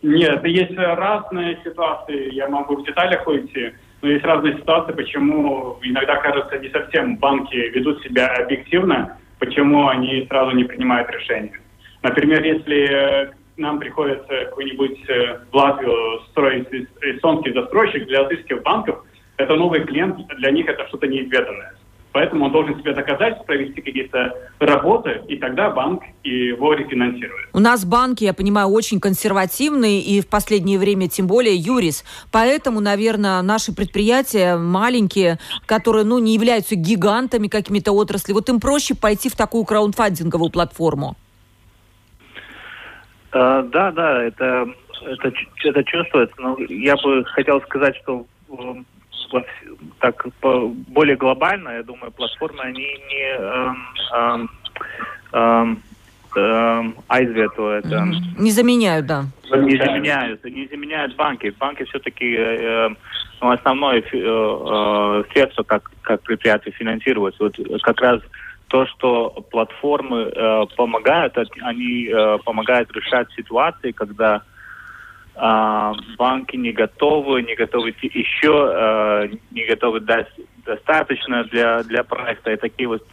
Нет, 0.03 0.45
есть 0.45 0.76
разные 0.76 1.61
ситуации. 1.64 2.35
Я 2.35 2.49
могу 2.49 2.76
в 2.76 2.85
деталях 2.85 3.25
уйти, 3.29 3.73
но 4.03 4.09
есть 4.09 4.25
разные 4.25 4.59
ситуации, 4.59 4.93
почему 4.93 5.79
иногда 5.83 6.17
кажется 6.17 6.59
не 6.59 6.71
совсем 6.71 7.17
банки 7.19 7.55
ведут 7.55 8.03
себя 8.03 8.26
объективно, 8.26 9.17
почему 9.38 9.87
они 9.87 10.26
сразу 10.29 10.50
не 10.57 10.64
принимают 10.64 11.09
решения. 11.11 11.61
Например, 12.03 12.43
если 12.43 13.33
нам 13.57 13.79
приходится 13.79 14.26
какой-нибудь 14.47 14.99
э, 15.09 15.38
в 15.53 15.55
Латвию 15.55 16.21
строить 16.31 16.67
эстонский 17.00 17.53
застройщик 17.53 18.07
для 18.09 18.23
латышских 18.23 18.61
банков, 18.62 19.05
это 19.37 19.55
новый 19.55 19.85
клиент, 19.85 20.19
для 20.37 20.50
них 20.50 20.67
это 20.69 20.87
что-то 20.88 21.07
неизведанное. 21.07 21.75
Поэтому 22.14 22.44
он 22.44 22.52
должен 22.52 22.78
себе 22.78 22.94
доказать, 22.94 23.44
провести 23.44 23.80
какие-то 23.80 24.33
работы, 24.61 25.23
и 25.26 25.37
тогда 25.37 25.71
банк 25.71 26.04
его 26.23 26.73
рефинансирует. 26.73 27.49
У 27.52 27.59
нас 27.59 27.85
банки, 27.85 28.23
я 28.23 28.33
понимаю, 28.33 28.68
очень 28.68 29.00
консервативные, 29.00 30.00
и 30.00 30.21
в 30.21 30.28
последнее 30.28 30.78
время 30.78 31.09
тем 31.09 31.26
более 31.26 31.56
юрис. 31.56 32.04
Поэтому, 32.30 32.78
наверное, 32.78 33.42
наши 33.42 33.75
предприятия 33.75 34.56
маленькие, 34.56 35.40
которые 35.66 36.04
ну, 36.04 36.21
не 36.21 36.35
являются 36.35 36.76
гигантами 36.76 37.49
какими-то 37.49 37.90
отрасли, 37.90 38.33
вот 38.33 38.49
им 38.49 38.61
проще 38.61 38.94
пойти 38.94 39.28
в 39.28 39.35
такую 39.35 39.64
краундфандинговую 39.64 40.52
платформу. 40.52 41.16
Э, 43.33 43.64
да, 43.73 43.90
да, 43.90 44.23
это, 44.23 44.68
это, 45.02 45.33
это 45.64 45.83
чувствуется. 45.83 46.37
Но 46.38 46.56
я 46.68 46.94
бы 46.94 47.25
хотел 47.25 47.61
сказать, 47.62 47.97
что 48.04 48.25
так 50.00 50.26
более 50.43 51.17
глобально, 51.17 51.71
я 51.71 51.83
думаю, 51.83 52.12
платформы, 52.12 52.61
они 52.61 52.83
не 52.83 53.37
эм, 53.37 53.88
эм, 54.12 54.50
эм, 55.33 55.83
эм, 56.37 56.95
айзвету 57.09 57.67
это... 57.67 58.07
Не 58.38 58.50
заменяют, 58.50 59.07
да. 59.07 59.25
Не 59.50 59.76
заменяют, 59.76 60.45
не 60.45 60.67
заменяют 60.67 61.17
банки. 61.17 61.55
Банки 61.59 61.85
все-таки 61.85 62.37
э, 62.37 62.88
ну, 63.41 63.50
основное 63.50 64.00
э, 64.00 64.05
э, 64.12 65.25
средство, 65.33 65.62
как, 65.62 65.91
как 66.03 66.23
предприятие 66.23 66.73
финансируется. 66.73 67.45
Вот 67.45 67.83
как 67.83 68.00
раз 68.00 68.21
то, 68.69 68.87
что 68.87 69.31
платформы 69.50 70.33
э, 70.35 70.67
помогают, 70.76 71.37
они 71.61 72.09
э, 72.09 72.38
помогают 72.45 72.91
решать 72.93 73.29
ситуации, 73.37 73.93
когда 73.93 74.43
банки 75.37 76.57
не 76.57 76.73
готовы, 76.73 77.43
не 77.43 77.55
готовы 77.55 77.95
еще, 78.00 78.73
э, 78.73 79.29
не 79.50 79.67
готовы 79.67 80.00
дать 80.00 80.29
достаточно 80.64 81.45
для, 81.45 81.83
для 81.83 82.05
проекта. 82.05 82.53
И 82.53 82.57
такие 82.57 82.88
вот 82.88 83.05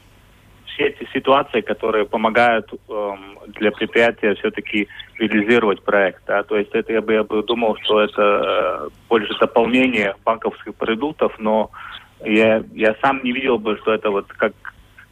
все 0.66 0.88
эти 0.88 1.08
ситуации, 1.14 1.62
которые 1.62 2.06
помогают 2.06 2.72
э, 2.74 3.12
для 3.48 3.72
предприятия 3.72 4.36
все-таки 4.36 4.88
реализировать 5.18 5.84
проект. 5.84 6.24
Да? 6.28 6.44
То 6.44 6.58
есть 6.58 6.72
это 6.74 6.94
я 6.94 7.02
бы, 7.02 7.14
я 7.14 7.24
бы 7.24 7.44
думал, 7.44 7.76
что 7.84 8.02
это 8.02 8.22
э, 8.22 8.90
больше 9.10 9.34
дополнение 9.40 10.16
банковских 10.24 10.76
продуктов, 10.76 11.34
но 11.40 11.72
я, 12.24 12.64
я 12.74 12.96
сам 13.02 13.22
не 13.24 13.32
видел 13.32 13.58
бы, 13.58 13.78
что 13.78 13.94
это 13.94 14.12
вот 14.12 14.28
как 14.28 14.54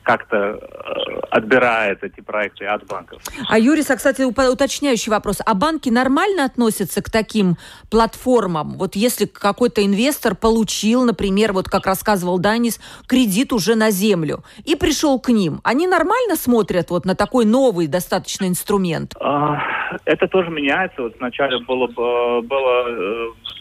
как-то 0.09 0.37
э, 0.37 1.19
отбирает 1.29 2.03
эти 2.03 2.19
проекты 2.21 2.65
от 2.65 2.83
банков. 2.87 3.21
А 3.47 3.59
Юрис, 3.59 3.91
а, 3.91 3.95
кстати, 3.95 4.23
уточняющий 4.23 5.11
вопрос. 5.11 5.39
А 5.45 5.53
банки 5.53 5.89
нормально 5.89 6.45
относятся 6.45 7.03
к 7.03 7.11
таким 7.11 7.57
платформам? 7.91 8.71
Вот 8.79 8.95
если 8.95 9.25
какой-то 9.25 9.85
инвестор 9.85 10.33
получил, 10.33 11.05
например, 11.05 11.53
вот 11.53 11.69
как 11.69 11.85
рассказывал 11.85 12.39
Данис, 12.39 12.79
кредит 13.05 13.53
уже 13.53 13.75
на 13.75 13.91
землю 13.91 14.43
и 14.65 14.75
пришел 14.75 15.19
к 15.19 15.29
ним, 15.29 15.59
они 15.63 15.85
нормально 15.85 16.35
смотрят 16.35 16.89
вот 16.89 17.05
на 17.05 17.13
такой 17.13 17.45
новый 17.45 17.85
достаточно 17.85 18.47
инструмент? 18.47 19.13
А, 19.19 19.61
это 20.05 20.27
тоже 20.27 20.49
меняется. 20.49 21.03
Вот 21.03 21.19
вначале 21.19 21.59
было, 21.59 21.85
было 21.85 22.87
э, 22.87 23.19
Э, 23.19 23.58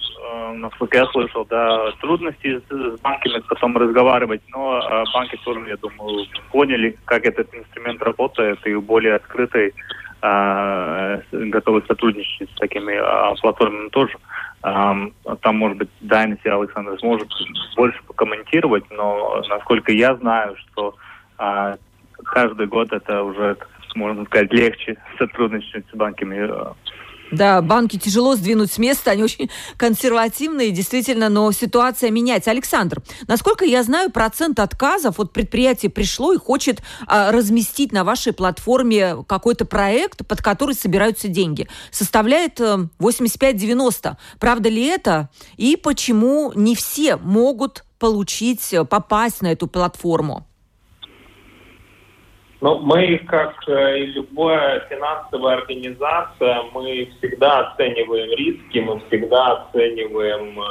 насколько 0.54 0.98
я 0.98 1.06
слышал, 1.06 1.44
да, 1.44 1.90
трудности 2.00 2.60
с, 2.68 3.00
банками 3.00 3.42
потом 3.48 3.76
разговаривать, 3.76 4.42
но 4.48 4.78
э, 4.78 5.04
банки 5.12 5.38
тоже, 5.44 5.60
я 5.68 5.76
думаю, 5.76 6.26
поняли, 6.50 6.96
как 7.04 7.24
этот 7.24 7.54
инструмент 7.54 8.02
работает 8.02 8.64
и 8.66 8.74
более 8.74 9.14
открытый, 9.14 9.74
э, 10.22 11.20
готовы 11.32 11.82
сотрудничать 11.86 12.50
с 12.50 12.54
такими 12.58 12.98
платформами 13.40 13.88
тоже. 13.90 14.16
там, 14.62 15.56
может 15.56 15.78
быть, 15.78 15.90
Дайнис 16.00 16.38
и 16.44 16.48
Александр 16.48 16.98
сможет 16.98 17.28
больше 17.76 18.02
покомментировать, 18.04 18.84
но 18.90 19.42
насколько 19.48 19.92
я 19.92 20.16
знаю, 20.16 20.56
что 20.56 20.96
каждый 22.24 22.66
год 22.66 22.92
это 22.92 23.22
уже, 23.22 23.56
можно 23.94 24.24
сказать, 24.24 24.52
легче 24.52 24.96
сотрудничать 25.18 25.86
с 25.92 25.96
банками 25.96 26.48
да, 27.30 27.60
банки 27.62 27.98
тяжело 27.98 28.36
сдвинуть 28.36 28.72
с 28.72 28.78
места, 28.78 29.10
они 29.12 29.22
очень 29.22 29.50
консервативные, 29.76 30.70
действительно, 30.70 31.28
но 31.28 31.50
ситуация 31.52 32.10
меняется. 32.10 32.50
Александр, 32.50 33.02
насколько 33.26 33.64
я 33.64 33.82
знаю, 33.82 34.10
процент 34.10 34.58
отказов, 34.60 35.18
вот 35.18 35.32
предприятие 35.32 35.90
пришло 35.90 36.32
и 36.32 36.38
хочет 36.38 36.82
а, 37.06 37.32
разместить 37.32 37.92
на 37.92 38.04
вашей 38.04 38.32
платформе 38.32 39.24
какой-то 39.26 39.64
проект, 39.64 40.26
под 40.26 40.42
который 40.42 40.74
собираются 40.74 41.28
деньги, 41.28 41.68
составляет 41.90 42.60
85-90. 42.60 44.12
Э, 44.12 44.16
Правда 44.38 44.68
ли 44.68 44.84
это? 44.84 45.28
И 45.56 45.76
почему 45.76 46.52
не 46.54 46.74
все 46.74 47.16
могут 47.16 47.84
получить, 47.98 48.72
э, 48.72 48.84
попасть 48.84 49.42
на 49.42 49.52
эту 49.52 49.66
платформу? 49.66 50.46
Ну, 52.60 52.80
мы, 52.80 53.18
как 53.18 53.54
э, 53.68 54.00
и 54.00 54.06
любая 54.06 54.80
финансовая 54.88 55.58
организация, 55.58 56.62
мы 56.74 57.08
всегда 57.18 57.68
оцениваем 57.68 58.36
риски, 58.36 58.78
мы 58.78 59.00
всегда 59.06 59.52
оцениваем, 59.52 60.60
э, 60.60 60.64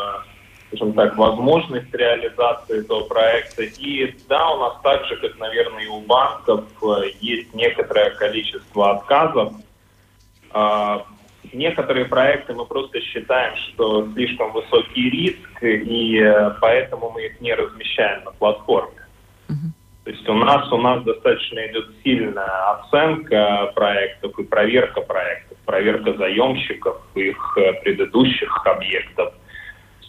скажем 0.67 0.91
так, 0.93 1.15
возможность 1.15 1.93
реализации 1.93 2.81
этого 2.81 3.05
проекта. 3.05 3.63
И 3.63 4.13
да, 4.27 4.51
у 4.51 4.59
нас 4.59 4.73
так 4.83 5.05
же, 5.05 5.15
как, 5.15 5.39
наверное, 5.39 5.85
и 5.85 5.87
у 5.87 6.01
банков, 6.01 6.65
э, 6.83 7.11
есть 7.21 7.53
некоторое 7.53 8.09
количество 8.09 8.97
отказов. 8.97 9.53
А, 10.51 11.05
некоторые 11.53 12.05
проекты 12.05 12.53
мы 12.53 12.65
просто 12.65 12.99
считаем, 12.99 13.55
что 13.55 14.11
слишком 14.11 14.51
высокий 14.51 15.09
риск, 15.09 15.63
и 15.63 16.21
поэтому 16.59 17.11
мы 17.11 17.27
их 17.27 17.39
не 17.39 17.53
размещаем 17.53 18.25
на 18.25 18.31
платформе. 18.31 19.03
То 20.07 20.13
есть 20.13 20.29
у 20.29 20.35
нас, 20.35 20.71
у 20.71 20.77
нас 20.77 21.03
достаточно 21.03 21.67
идет 21.67 21.89
сильная 22.01 22.71
оценка 22.71 23.73
проектов 23.75 24.39
и 24.39 24.43
проверка 24.45 25.01
проектов, 25.01 25.57
проверка 25.65 26.13
заемщиков, 26.13 27.01
их 27.15 27.57
э, 27.57 27.73
предыдущих 27.83 28.65
объектов. 28.65 29.33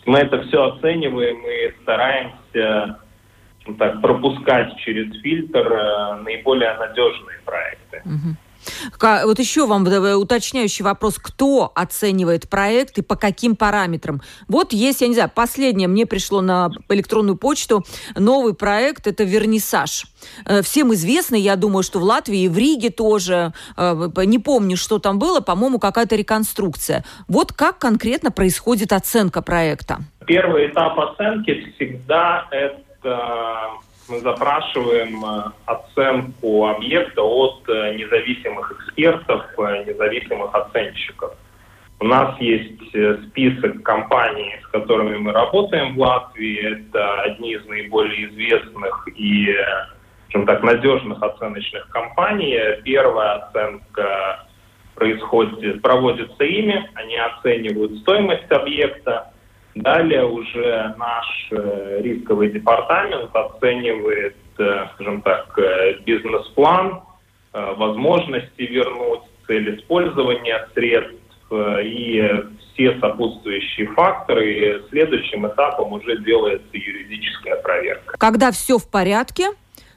Мы 0.07 0.21
это 0.21 0.40
все 0.45 0.67
оцениваем 0.67 1.38
и 1.45 1.83
стараемся 1.83 3.00
так, 3.76 4.00
пропускать 4.00 4.76
через 4.76 5.21
фильтр 5.21 5.67
э, 5.67 6.14
наиболее 6.23 6.75
надежные 6.75 7.40
проекты. 7.45 8.02
Угу. 8.05 8.37
Вот 9.01 9.39
еще 9.39 9.67
вам 9.67 9.87
уточняющий 9.87 10.85
вопрос. 10.85 11.19
Кто 11.19 11.73
оценивает 11.75 12.49
проект 12.49 12.99
и 12.99 13.03
по 13.03 13.17
каким 13.17 13.57
параметрам? 13.57 14.21
Вот 14.49 14.73
есть, 14.73 15.01
я 15.01 15.09
не 15.09 15.15
знаю, 15.15 15.31
последнее 15.35 15.89
мне 15.89 16.07
пришло 16.07 16.41
на 16.41 16.71
электронную 16.89 17.37
почту 17.37 17.85
новый 18.15 18.55
проект, 18.55 19.07
это 19.07 19.25
«Вернисаж». 19.25 20.07
Э, 20.45 20.63
всем 20.63 20.93
известный, 20.95 21.41
я 21.41 21.57
думаю, 21.57 21.83
что 21.83 21.99
в 21.99 22.03
Латвии 22.03 22.49
в 22.49 22.57
Риге 22.57 22.91
тоже, 22.91 23.53
э, 23.77 24.09
не 24.25 24.39
помню, 24.39 24.77
что 24.77 24.99
там 24.99 25.19
было, 25.19 25.41
по-моему, 25.41 25.79
какая-то 25.79 26.17
реконструкция. 26.17 27.05
Вот 27.29 27.53
как 27.53 27.79
конкретно 27.79 28.31
происходит 28.31 28.93
оценка 28.93 29.43
проекта? 29.43 29.99
Первый 30.27 30.71
этап 30.71 30.99
оценки 30.99 31.73
всегда 31.75 32.47
это 32.51 33.71
мы 34.09 34.21
запрашиваем 34.21 35.25
э, 35.25 35.43
оценку 35.67 36.67
объекта 36.67 37.23
от 37.23 37.69
э, 37.69 37.95
независимых 37.95 38.73
экспертов, 38.73 39.45
э, 39.59 39.85
независимых 39.87 40.55
оценщиков. 40.55 41.35
У 42.00 42.05
нас 42.05 42.38
есть 42.41 42.81
список 43.29 43.83
компаний, 43.83 44.55
с 44.62 44.67
которыми 44.69 45.17
мы 45.17 45.33
работаем 45.33 45.95
в 45.95 45.99
Латвии. 45.99 46.85
Это 46.85 47.23
одни 47.23 47.55
из 47.55 47.67
наиболее 47.67 48.29
известных 48.29 49.09
и, 49.17 49.53
скажем 50.29 50.47
так, 50.47 50.62
надежных 50.62 51.21
оценочных 51.21 51.88
компаний. 51.88 52.57
Первая 52.85 53.38
оценка 53.38 54.47
происходит, 54.95 55.83
проводится 55.83 56.45
ими, 56.45 56.88
они 56.95 57.17
оценивают 57.17 57.99
стоимость 58.03 58.50
объекта, 58.53 59.33
Далее 59.83 60.25
уже 60.25 60.95
наш 60.99 61.49
э, 61.53 62.01
рисковый 62.03 62.51
департамент 62.51 63.35
оценивает, 63.35 64.37
э, 64.59 64.87
скажем 64.95 65.23
так, 65.23 65.57
э, 65.59 66.01
бизнес-план, 66.05 67.03
возможности 67.53 68.63
вернуть, 68.63 69.23
цель 69.47 69.77
использования 69.77 70.69
средств 70.75 71.19
и 71.51 72.45
все 72.73 72.99
сопутствующие 73.01 73.89
факторы. 73.95 74.53
И 74.53 74.89
следующим 74.91 75.47
этапом 75.47 75.95
уже 75.95 76.19
делается 76.19 76.69
юридическая 76.73 77.57
проверка. 77.63 78.17
Когда 78.19 78.53
все 78.53 78.79
в 78.79 78.89
порядке, 78.89 79.49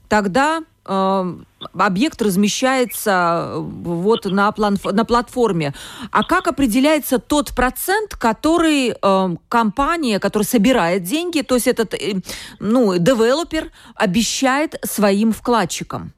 тогда 0.08 0.62
объект 0.84 2.22
размещается 2.22 3.54
э, 3.54 3.60
вот 3.60 4.26
на, 4.26 4.52
план, 4.52 4.78
на 4.84 5.06
платформе. 5.06 5.74
А 6.12 6.24
как 6.24 6.48
определяется 6.48 7.20
тот 7.20 7.56
процент, 7.56 8.16
который 8.16 8.92
э, 8.92 9.36
компания, 9.48 10.20
которая 10.20 10.46
собирает 10.46 11.04
деньги, 11.04 11.42
то 11.42 11.56
есть 11.56 11.68
этот 11.68 11.94
э, 11.94 12.22
ну, 12.60 12.98
девелопер 12.98 13.72
обещает 13.96 14.76
своим 14.84 15.32
вкладчикам? 15.32 16.14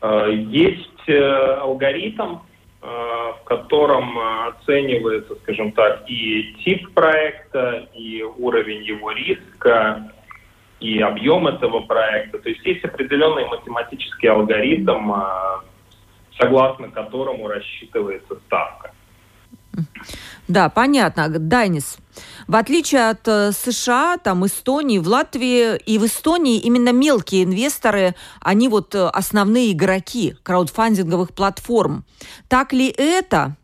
Э, 0.00 0.28
есть 0.32 1.08
э, 1.08 1.58
алгоритм, 1.60 2.38
в 2.80 3.44
котором 3.46 4.16
оценивается, 4.46 5.34
скажем 5.42 5.72
так, 5.72 6.08
и 6.08 6.54
тип 6.64 6.94
проекта, 6.94 7.88
и 7.94 8.22
уровень 8.22 8.84
его 8.84 9.10
риска, 9.10 10.12
и 10.80 11.00
объем 11.00 11.46
этого 11.46 11.80
проекта. 11.80 12.38
То 12.38 12.48
есть 12.48 12.64
есть 12.64 12.84
определенный 12.84 13.46
математический 13.46 14.28
алгоритм, 14.28 15.12
а, 15.12 15.64
согласно 16.38 16.90
которому 16.90 17.48
рассчитывается 17.48 18.36
ставка. 18.46 18.92
Да, 20.48 20.68
понятно. 20.68 21.28
Дайнис, 21.28 21.98
в 22.46 22.54
отличие 22.54 23.10
от 23.10 23.26
э, 23.26 23.50
США, 23.52 24.16
там, 24.16 24.46
Эстонии, 24.46 24.98
в 24.98 25.08
Латвии 25.08 25.76
и 25.76 25.98
в 25.98 26.06
Эстонии 26.06 26.60
именно 26.60 26.92
мелкие 26.92 27.44
инвесторы, 27.44 28.14
они 28.40 28.68
вот 28.68 28.94
э, 28.94 29.06
основные 29.08 29.72
игроки 29.72 30.36
краудфандинговых 30.42 31.34
платформ. 31.34 32.04
Так 32.48 32.72
ли 32.72 32.88
это? 32.88 33.56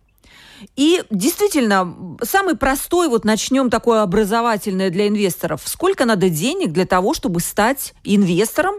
И 0.77 1.03
действительно, 1.11 2.17
самый 2.23 2.57
простой, 2.57 3.09
вот 3.09 3.25
начнем 3.25 3.71
такое 3.71 4.03
образовательное 4.03 4.91
для 4.91 5.09
инвесторов. 5.09 5.61
Сколько 5.65 6.05
надо 6.05 6.29
денег 6.29 6.73
для 6.73 6.87
того, 6.87 7.15
чтобы 7.15 7.41
стать 7.41 7.95
инвестором 8.05 8.77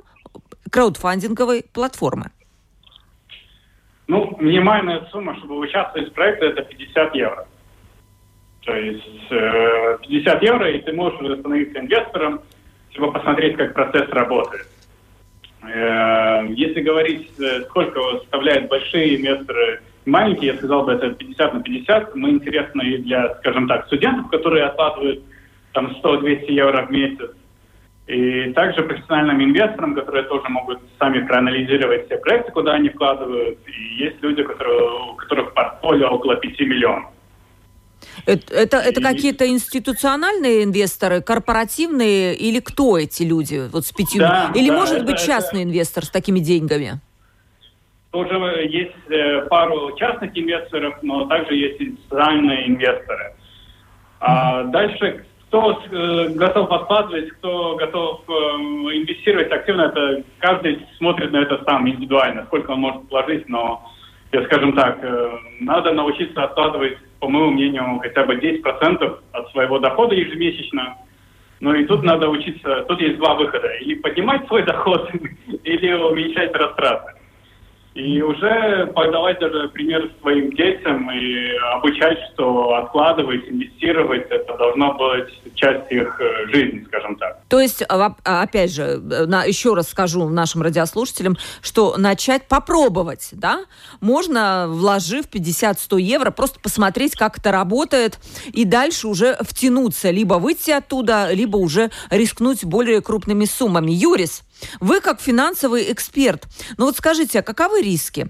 краудфандинговой 0.69 1.63
платформы? 1.74 2.31
Ну, 4.07 4.35
минимальная 4.39 5.07
сумма, 5.11 5.37
чтобы 5.37 5.59
участвовать 5.59 6.09
в 6.09 6.13
проекте, 6.13 6.48
это 6.48 6.63
50 6.63 7.15
евро. 7.15 7.48
То 8.61 8.75
есть 8.75 9.31
э, 9.31 9.98
50 10.07 10.43
евро, 10.43 10.72
и 10.72 10.81
ты 10.81 10.93
можешь 10.93 11.19
уже 11.19 11.37
становиться 11.37 11.79
инвестором, 11.79 12.41
чтобы 12.91 13.11
посмотреть, 13.11 13.57
как 13.57 13.74
процесс 13.74 14.09
работает. 14.09 14.67
Э, 15.63 16.46
если 16.50 16.81
говорить, 16.81 17.31
э, 17.39 17.61
сколько 17.69 18.00
составляют 18.19 18.69
большие 18.69 19.17
инвесторы– 19.17 19.81
маленький, 20.05 20.48
я 20.48 20.57
сказал 20.57 20.83
бы, 20.83 20.94
это 20.94 21.11
50 21.11 21.53
на 21.53 21.61
50. 21.61 22.16
Мы 22.16 22.29
интересны 22.31 22.81
и 22.83 22.98
для, 22.98 23.35
скажем 23.35 23.68
так, 23.68 23.85
студентов, 23.87 24.29
которые 24.29 24.66
откладывают 24.66 25.24
там 25.74 25.96
100-200 26.03 26.51
евро 26.51 26.85
в 26.85 26.92
месяц. 26.92 27.31
И 28.05 28.51
также 28.51 28.83
профессиональным 28.83 29.42
инвесторам, 29.44 29.96
которые 29.96 30.24
тоже 30.24 30.50
могут 30.50 30.79
сами 31.00 31.25
проанализировать 31.25 32.05
все 32.05 32.18
проекты, 32.18 32.51
куда 32.51 32.74
они 32.74 32.89
вкладывают. 32.89 33.57
И 33.66 34.03
есть 34.03 34.22
люди, 34.22 34.44
которые, 34.44 35.11
у 35.11 35.16
которых 35.16 35.53
портфолио 35.53 36.09
около 36.09 36.35
5 36.35 36.59
миллионов. 36.59 37.05
Это, 38.25 38.53
это, 38.53 38.77
это 38.77 39.01
какие-то 39.01 39.48
институциональные 39.48 40.66
инвесторы, 40.66 41.22
корпоративные 41.22 42.35
или 42.35 42.59
кто 42.59 42.98
эти 42.98 43.24
люди 43.24 43.70
вот 43.72 43.85
с 43.85 43.92
пятью? 43.92 44.20
Да, 44.20 44.51
или 44.53 44.70
да, 44.70 44.75
может 44.75 44.98
это, 44.98 45.05
быть 45.05 45.20
частный 45.20 45.61
это... 45.61 45.70
инвестор 45.70 46.05
с 46.05 46.09
такими 46.09 46.39
деньгами? 46.39 47.00
Тоже 48.13 48.35
есть 48.69 48.93
э, 49.09 49.41
пару 49.49 49.95
частных 49.97 50.37
инвесторов, 50.37 50.93
но 51.01 51.25
также 51.25 51.55
есть 51.55 51.81
институциональные 51.81 52.69
инвесторы. 52.69 53.33
А 54.19 54.63
дальше, 54.65 55.25
кто 55.47 55.81
э, 55.91 56.29
готов 56.35 56.71
откладывать, 56.71 57.31
кто 57.31 57.75
готов 57.75 58.21
э, 58.27 58.31
инвестировать 58.31 59.51
активно, 59.51 59.81
это 59.93 60.23
каждый 60.37 60.85
смотрит 60.97 61.31
на 61.31 61.37
это 61.37 61.63
сам 61.65 61.89
индивидуально, 61.89 62.45
сколько 62.45 62.71
он 62.71 62.81
может 62.81 63.01
вложить, 63.09 63.49
но, 63.49 63.83
я 64.31 64.43
скажем 64.43 64.73
так, 64.73 64.99
надо 65.59 65.91
научиться 65.93 66.43
откладывать, 66.43 66.99
по 67.19 67.27
моему 67.27 67.49
мнению, 67.49 67.99
хотя 67.99 68.25
бы 68.25 68.35
10% 68.35 69.19
от 69.31 69.51
своего 69.51 69.79
дохода 69.79 70.13
ежемесячно. 70.13 70.97
Ну 71.61 71.73
и 71.73 71.85
тут 71.85 72.03
надо 72.03 72.29
учиться, 72.29 72.85
тут 72.87 73.01
есть 73.01 73.17
два 73.17 73.33
выхода. 73.33 73.69
Или 73.81 73.95
поднимать 73.95 74.45
свой 74.47 74.61
доход, 74.65 75.09
или 75.63 75.93
уменьшать 75.93 76.53
растраты. 76.53 77.23
И 77.94 78.22
уже 78.22 78.88
подавать 78.96 79.40
даже 79.40 79.70
пример 79.70 80.12
своим 80.22 80.51
детям 80.56 81.12
и 81.12 81.56
обучать, 81.75 82.18
что 82.34 82.74
откладывать, 82.75 83.48
инвестировать, 83.48 84.25
это 84.32 84.58
должно 84.58 84.94
быть 84.96 85.56
часть 85.56 85.92
их 85.92 86.20
э, 86.20 86.48
жизни, 86.51 86.84
скажем 86.88 87.16
так. 87.18 87.42
То 87.50 87.60
есть, 87.60 87.84
а, 87.88 88.16
а, 88.25 88.42
опять 88.42 88.74
же, 88.74 88.98
на, 88.98 89.44
еще 89.44 89.75
раз 89.75 89.90
скажу 89.90 90.27
нашим 90.27 90.64
радиослушателям, 90.64 91.38
что 91.62 91.96
начать 91.98 92.48
попробовать, 92.48 93.29
да, 93.32 93.66
можно, 94.01 94.66
вложив 94.68 95.25
50-100 95.32 96.01
евро, 96.01 96.32
просто 96.32 96.60
посмотреть, 96.60 97.16
как 97.16 97.38
это 97.38 97.51
работает, 97.51 98.18
и 98.51 98.66
дальше 98.66 99.08
уже 99.08 99.38
втянуться, 99.42 100.10
либо 100.10 100.36
выйти 100.36 100.72
оттуда, 100.72 101.32
либо 101.32 101.58
уже 101.58 101.92
рискнуть 102.10 102.66
более 102.66 103.01
крупными 103.01 103.46
суммами. 103.46 103.92
Юрис, 103.92 104.42
вы 104.79 105.01
как 105.01 105.21
финансовый 105.21 105.91
эксперт, 105.91 106.47
ну 106.77 106.85
вот 106.85 106.97
скажите, 106.97 107.39
а 107.39 107.43
каковы 107.43 107.81
риски? 107.81 108.27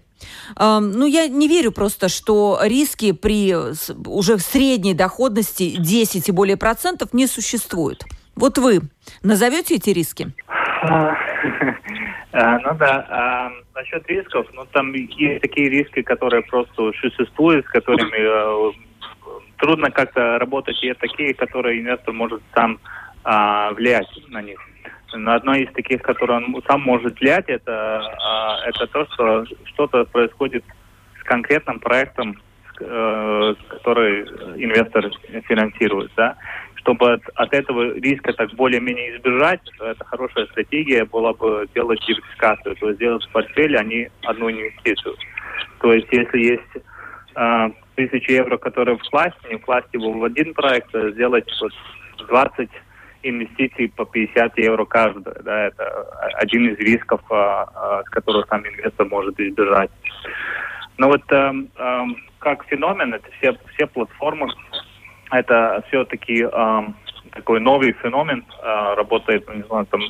Ну, 0.58 1.06
я 1.06 1.28
не 1.28 1.50
верю 1.50 1.74
просто, 1.74 2.08
что 2.08 2.60
риски 2.64 3.12
при 3.12 3.54
уже 4.08 4.38
средней 4.40 4.94
доходности 4.94 5.76
10 5.78 6.30
и 6.30 6.32
более 6.32 6.56
процентов 6.56 7.14
не 7.14 7.28
существуют. 7.28 8.06
Вот 8.36 8.58
вы 8.58 8.82
назовете 9.22 9.76
эти 9.76 9.90
риски? 9.92 10.32
А, 10.82 11.16
ну 12.60 12.76
да, 12.76 13.06
а, 13.10 13.52
насчет 13.76 14.08
рисков, 14.08 14.48
ну 14.54 14.66
там 14.72 14.94
есть 14.94 15.42
такие 15.42 15.70
риски, 15.70 16.02
которые 16.02 16.42
просто 16.44 16.92
существуют, 16.92 17.66
с 17.66 17.70
которыми 17.70 18.70
э, 18.70 18.74
трудно 19.58 19.92
как-то 19.92 20.40
работать, 20.40 20.82
и 20.84 20.94
такие, 20.94 21.34
которые 21.34 21.82
инвестор 21.82 22.14
может 22.14 22.42
сам 22.56 22.80
а, 23.24 23.72
влиять 23.74 24.08
на 24.30 24.42
них. 24.42 24.60
Но 25.14 25.34
одно 25.34 25.56
из 25.56 25.72
таких, 25.74 26.02
которое 26.02 26.38
он 26.38 26.64
сам 26.68 26.82
может 26.82 27.20
влиять, 27.20 27.48
это, 27.48 28.02
а, 28.22 28.60
это 28.66 28.88
то, 28.88 29.06
что 29.14 29.46
что-то 29.66 30.06
происходит 30.06 30.64
с 31.20 31.24
конкретным 31.24 31.80
проектом, 31.80 32.42
э, 32.80 33.56
который 33.70 34.22
инвестор 34.58 35.10
финансирует. 35.48 36.12
Да? 36.16 36.36
Чтобы 36.76 37.14
от, 37.14 37.22
от 37.36 37.54
этого 37.54 37.94
риска 37.94 38.34
так 38.34 38.52
более-менее 38.54 39.18
избежать, 39.18 39.62
это 39.80 40.04
хорошая 40.06 40.48
стратегия 40.48 41.06
была 41.06 41.34
бы 41.34 41.68
делать 41.74 42.00
диверсификацию, 42.06 42.76
то 42.76 42.88
есть 42.88 42.98
сделать 42.98 43.26
в 43.26 43.32
портфеле, 43.32 43.80
а 43.80 43.84
не 43.84 44.10
одну 44.24 44.50
инвестицию. 44.50 45.16
То 45.80 45.94
есть 45.94 46.08
если 46.12 46.40
есть 46.40 46.86
э, 47.36 47.70
тысячи 47.96 48.32
евро, 48.32 48.58
которые 48.58 48.98
в 48.98 49.10
классе, 49.10 49.36
не 49.50 49.58
вкласть 49.58 49.88
его 49.94 50.12
в 50.12 50.24
один 50.24 50.54
проект, 50.54 50.94
а 50.96 51.12
сделать 51.12 51.50
вот 51.62 51.72
20 52.28 52.70
инвестиций 53.24 53.92
по 53.96 54.06
50 54.06 54.58
евро 54.58 54.86
каждая. 54.86 55.36
Да, 55.44 55.66
это 55.68 56.08
один 56.36 56.68
из 56.70 56.78
рисков, 56.80 57.22
с 57.30 58.10
которого 58.10 58.46
сам 58.50 58.66
инвестор 58.68 59.08
может 59.08 59.40
избежать. 59.40 59.92
Но 60.98 61.08
вот 61.08 61.24
э, 61.32 61.54
э, 61.76 62.02
как 62.40 62.66
феномен, 62.66 63.14
это 63.14 63.28
все, 63.40 63.58
все 63.74 63.88
платформы, 63.88 64.48
это 65.32 65.84
все-таки 65.88 66.44
э, 66.44 66.82
такой 67.32 67.60
новый 67.60 67.94
феномен, 67.94 68.46
э, 68.62 68.94
работает, 68.96 69.48
не 69.56 69.64
знаю, 69.64 69.86
там, 69.88 70.02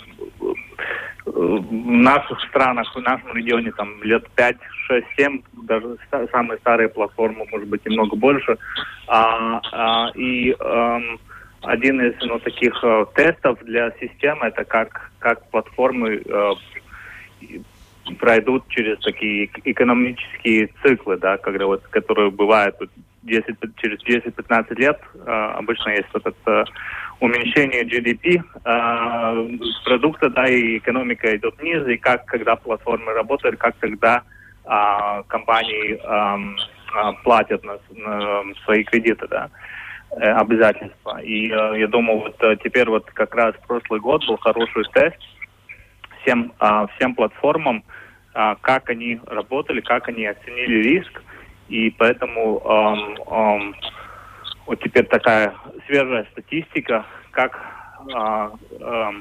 в 1.26 1.72
наших 1.72 2.42
странах, 2.50 2.94
в 2.94 3.00
нашем 3.00 3.34
регионе 3.34 3.72
там 3.72 4.04
лет 4.04 4.30
5, 4.36 4.58
6, 4.88 5.08
7, 5.18 5.42
даже 5.64 5.98
самые 6.32 6.60
старые 6.60 6.90
платформы, 6.90 7.46
может 7.50 7.68
быть, 7.70 7.86
немного 7.86 8.16
больше. 8.18 8.58
А, 9.08 9.62
а, 9.72 10.12
и 10.16 10.54
а, 10.60 11.00
один 11.64 12.02
из 12.02 12.16
ну, 12.22 12.40
таких 12.40 12.74
а, 12.84 13.06
тестов 13.16 13.60
для 13.64 13.92
системы 14.00 14.48
это 14.48 14.66
как, 14.66 15.12
как 15.20 15.50
платформы 15.50 16.22
а, 16.30 16.54
пройдут 18.20 18.68
через 18.68 19.00
такие 19.00 19.50
экономические 19.64 20.70
циклы, 20.82 21.18
да, 21.18 21.38
когда 21.38 21.66
вот, 21.66 21.84
которые 21.88 22.32
бывают 22.32 22.76
10, 23.24 23.56
через 23.78 24.04
10-15 24.04 24.76
лет. 24.76 25.00
А, 25.26 25.54
обычно 25.54 25.90
есть 25.90 26.10
этот 26.14 26.36
а, 26.46 26.66
уменьшение 27.20 27.84
GDP 27.84 28.42
э, 28.66 29.58
продукта, 29.86 30.30
да, 30.30 30.46
и 30.46 30.80
экономика 30.80 31.34
идет 31.38 31.58
вниз, 31.58 31.88
и 31.88 31.96
как, 31.96 32.26
когда 32.26 32.58
платформы 32.58 33.14
работают, 33.14 33.58
как 33.58 33.76
тогда 33.78 34.24
э, 34.66 35.24
компании 35.28 35.94
э, 35.94 36.56
э, 36.98 37.14
платят 37.24 37.64
на, 37.64 37.78
на 37.92 38.44
свои 38.66 38.84
кредиты, 38.84 39.26
да, 39.30 39.46
э, 39.46 39.83
обязательства. 40.22 41.22
И 41.22 41.50
э, 41.50 41.80
я 41.80 41.88
думаю, 41.88 42.20
вот 42.20 42.36
э, 42.44 42.58
теперь 42.64 42.90
вот 42.90 43.06
как 43.12 43.34
раз 43.36 43.56
прошлый 43.68 44.00
год 44.00 44.26
был 44.28 44.38
хороший 44.38 44.84
тест 44.94 45.18
всем, 46.22 46.54
э, 46.60 46.86
всем 46.96 47.16
платформам, 47.16 47.84
э, 48.34 48.56
как 48.62 48.90
они 48.90 49.20
работали, 49.26 49.82
как 49.82 50.08
они 50.08 50.26
оценили 50.26 50.84
риск, 50.84 51.22
и 51.70 51.90
поэтому 51.92 52.62
э, 52.64 53.32
э, 53.32 53.94
вот 54.66 54.80
теперь 54.82 55.06
такая 55.06 55.54
свежая 55.88 56.26
статистика, 56.32 57.06
как 57.32 57.60
а, 58.14 58.52
а, 58.82 59.14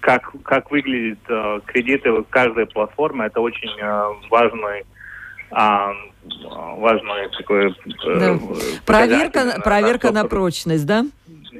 как 0.00 0.32
как 0.44 0.70
выглядят 0.70 1.18
а, 1.28 1.60
кредиты 1.60 2.22
каждой 2.30 2.66
платформы, 2.66 3.24
это 3.24 3.40
очень 3.40 3.80
а, 3.80 4.10
важный 4.30 4.84
а, 5.50 5.92
важный 6.76 7.28
такой 7.36 7.70
э, 7.70 7.74
да. 8.04 8.38
проверка 8.84 9.60
проверка 9.62 10.12
на 10.12 10.24
прочность, 10.24 10.86
да? 10.86 11.04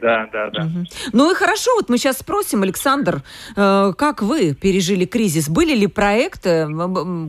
Да, 0.00 0.28
да, 0.32 0.50
да. 0.50 0.62
Угу. 0.62 0.84
Ну 1.12 1.30
и 1.30 1.34
хорошо, 1.34 1.70
вот 1.76 1.88
мы 1.88 1.98
сейчас 1.98 2.18
спросим, 2.18 2.62
Александр, 2.62 3.22
э, 3.56 3.92
как 3.96 4.22
вы 4.22 4.54
пережили 4.54 5.04
кризис? 5.04 5.48
Были 5.48 5.74
ли 5.74 5.86
проекты, 5.86 6.68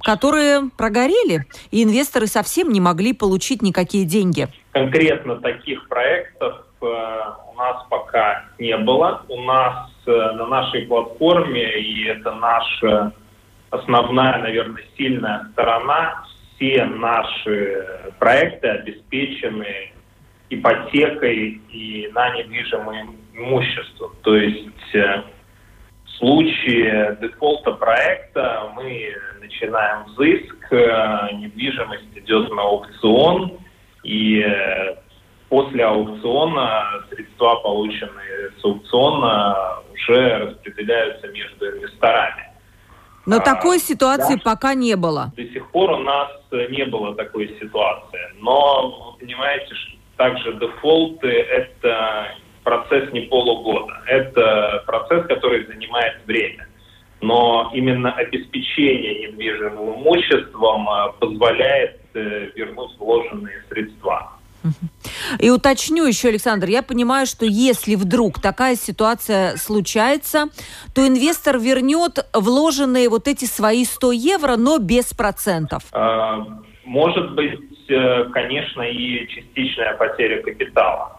которые 0.03 0.69
прогорели, 0.77 1.45
и 1.71 1.83
инвесторы 1.83 2.27
совсем 2.27 2.69
не 2.69 2.81
могли 2.81 3.13
получить 3.13 3.61
никакие 3.61 4.05
деньги? 4.05 4.47
Конкретно 4.71 5.37
таких 5.37 5.87
проектов 5.87 6.65
э, 6.81 6.85
у 6.85 7.57
нас 7.57 7.85
пока 7.89 8.45
не 8.59 8.77
было. 8.77 9.23
У 9.29 9.41
нас 9.41 9.89
э, 10.05 10.11
на 10.11 10.45
нашей 10.47 10.81
платформе, 10.87 11.79
и 11.79 12.05
это 12.05 12.33
наша 12.33 13.13
основная, 13.69 14.39
наверное, 14.39 14.83
сильная 14.97 15.47
сторона, 15.53 16.23
все 16.57 16.85
наши 16.85 18.11
проекты 18.19 18.67
обеспечены 18.67 19.91
ипотекой 20.49 21.61
и 21.69 22.09
на 22.13 22.35
недвижимое 22.35 23.07
имущество. 23.33 24.11
То 24.23 24.35
есть 24.35 24.95
э, 24.95 25.23
в 26.05 26.09
случае 26.17 27.17
дефолта 27.21 27.73
проекта 27.73 28.71
мы 28.75 29.13
начинаем 29.39 30.05
взыск, 30.05 30.71
э, 30.71 31.29
недвижимость 31.33 32.15
идет 32.15 32.49
на 32.51 32.61
аукцион, 32.63 33.59
и 34.03 34.39
э, 34.39 34.95
после 35.49 35.83
аукциона 35.85 37.03
средства, 37.09 37.55
полученные 37.57 38.51
с 38.59 38.65
аукциона, 38.65 39.79
уже 39.93 40.37
распределяются 40.37 41.27
между 41.27 41.67
инвесторами. 41.67 42.56
Но 43.27 43.37
а, 43.37 43.39
такой 43.41 43.79
ситуации 43.79 44.35
да, 44.35 44.41
пока 44.41 44.73
не 44.73 44.95
было. 44.95 45.33
До 45.35 45.43
сих 45.43 45.69
пор 45.71 45.91
у 45.91 45.97
нас 45.97 46.29
не 46.51 46.85
было 46.85 47.13
такой 47.13 47.49
ситуации. 47.59 48.21
Но 48.39 49.11
вы 49.11 49.25
понимаете, 49.25 49.75
что 49.75 49.97
также 50.15 50.53
дефолты– 50.53 51.27
это 51.27 52.29
процесс 52.63 53.11
не 53.11 53.21
полугода. 53.21 54.01
Это 54.07 54.81
процесс, 54.85 55.25
который 55.27 55.65
занимает 55.67 56.25
время. 56.25 56.69
Но 57.19 57.69
именно 57.73 58.13
обеспечение 58.13 59.27
недвижимым 59.27 59.95
имуществом 59.95 60.87
э, 60.87 61.11
позволяет 61.19 61.99
э, 62.13 62.51
вернуть 62.55 62.97
вложенные 62.97 63.61
средства. 63.69 64.36
И 65.39 65.49
уточню 65.49 66.05
еще, 66.05 66.29
Александр, 66.29 66.67
я 66.67 66.83
понимаю, 66.83 67.25
что 67.25 67.45
если 67.45 67.95
вдруг 67.95 68.41
такая 68.41 68.75
ситуация 68.75 69.57
случается, 69.57 70.47
то 70.93 71.07
инвестор 71.07 71.57
вернет 71.57 72.25
вложенные 72.33 73.09
вот 73.09 73.27
эти 73.27 73.45
свои 73.45 73.85
100 73.85 74.11
евро, 74.11 74.55
но 74.55 74.77
без 74.77 75.13
процентов. 75.13 75.83
А, 75.91 76.45
может 76.85 77.33
быть, 77.35 77.59
Э, 77.89 78.25
конечно, 78.33 78.81
и 78.81 79.27
частичная 79.27 79.95
потеря 79.95 80.41
капитала. 80.41 81.13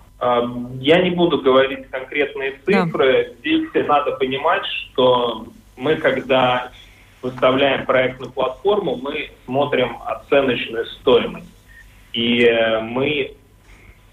Я 0.81 1.01
не 1.01 1.11
буду 1.11 1.40
говорить 1.40 1.88
конкретные 1.90 2.59
цифры. 2.66 3.29
Да. 3.29 3.35
Здесь 3.38 3.87
надо 3.87 4.16
понимать, 4.16 4.66
что 4.66 5.46
мы, 5.77 5.94
когда 5.94 6.72
выставляем 7.22 7.87
проектную 7.87 8.33
платформу, 8.33 8.96
мы 8.96 9.31
смотрим 9.46 9.96
оценочную 10.05 10.87
стоимость. 10.87 11.46
И 12.12 12.44
э, 12.44 12.81
мы 12.81 13.37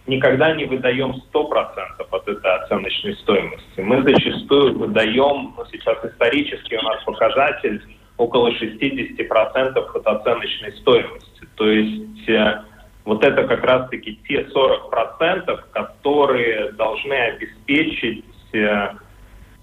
никогда 0.08 0.54
не 0.54 0.66
выдаем 0.66 1.16
100% 1.34 2.08
от 2.12 2.28
этой 2.28 2.56
оценочной 2.56 3.16
стоимости. 3.18 3.80
Мы 3.80 4.04
зачастую 4.04 4.78
выдаем, 4.78 5.54
ну, 5.58 5.66
сейчас 5.72 5.98
исторически 6.04 6.76
у 6.76 6.82
нас 6.82 7.04
показатель 7.04 7.82
около 8.18 8.52
60% 8.52 9.78
от 9.78 10.08
оценочной 10.08 10.72
стоимости. 10.74 11.48
То 11.56 11.70
есть 11.70 12.30
э, 12.30 12.62
вот 13.04 13.24
это 13.24 13.48
как 13.48 13.64
раз-таки 13.64 14.20
те 14.28 14.42
40%, 14.44 15.60
которые 15.72 16.72
должны 16.74 17.14
обеспечить 17.14 18.26
э, 18.54 18.90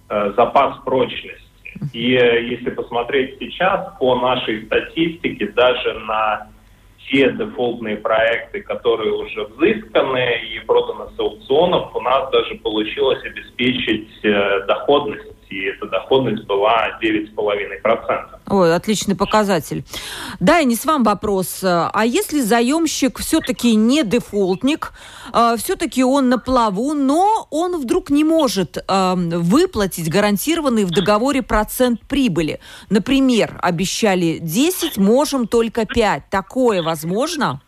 э, 0.08 0.32
запас 0.36 0.78
прочности. 0.84 1.40
И 1.92 2.10
если 2.10 2.70
посмотреть 2.70 3.38
сейчас 3.40 3.96
по 3.98 4.14
нашей 4.16 4.66
статистике, 4.66 5.48
даже 5.48 5.94
на 6.00 6.48
те 7.12 7.30
дефолтные 7.32 7.98
проекты, 7.98 8.62
которые 8.62 9.12
уже 9.12 9.44
взысканы 9.44 10.40
и 10.54 10.58
проданы 10.66 11.10
с 11.14 11.20
аукционов, 11.20 11.94
у 11.94 12.00
нас 12.00 12.30
даже 12.32 12.54
получилось 12.56 13.22
обеспечить 13.24 14.08
доходность 14.66 15.31
и 15.52 15.64
эта 15.64 15.86
доходность 15.86 16.44
была 16.46 16.98
9,5%. 17.02 18.38
Ой, 18.48 18.74
отличный 18.74 19.14
показатель. 19.14 19.84
Да, 20.40 20.60
и 20.60 20.64
не 20.64 20.76
с 20.76 20.84
вам 20.84 21.04
вопрос. 21.04 21.60
А 21.62 22.04
если 22.04 22.40
заемщик 22.40 23.18
все-таки 23.18 23.74
не 23.76 24.02
дефолтник, 24.02 24.92
э, 25.32 25.56
все-таки 25.58 26.04
он 26.04 26.28
на 26.28 26.38
плаву, 26.38 26.94
но 26.94 27.46
он 27.50 27.80
вдруг 27.80 28.10
не 28.10 28.24
может 28.24 28.76
э, 28.76 29.14
выплатить 29.16 30.10
гарантированный 30.10 30.84
в 30.84 30.90
договоре 30.90 31.42
процент 31.42 32.00
прибыли? 32.00 32.60
Например, 32.90 33.58
обещали 33.62 34.38
10, 34.40 34.96
можем 34.98 35.46
только 35.46 35.86
5. 35.86 36.30
Такое 36.30 36.82
возможно? 36.82 37.60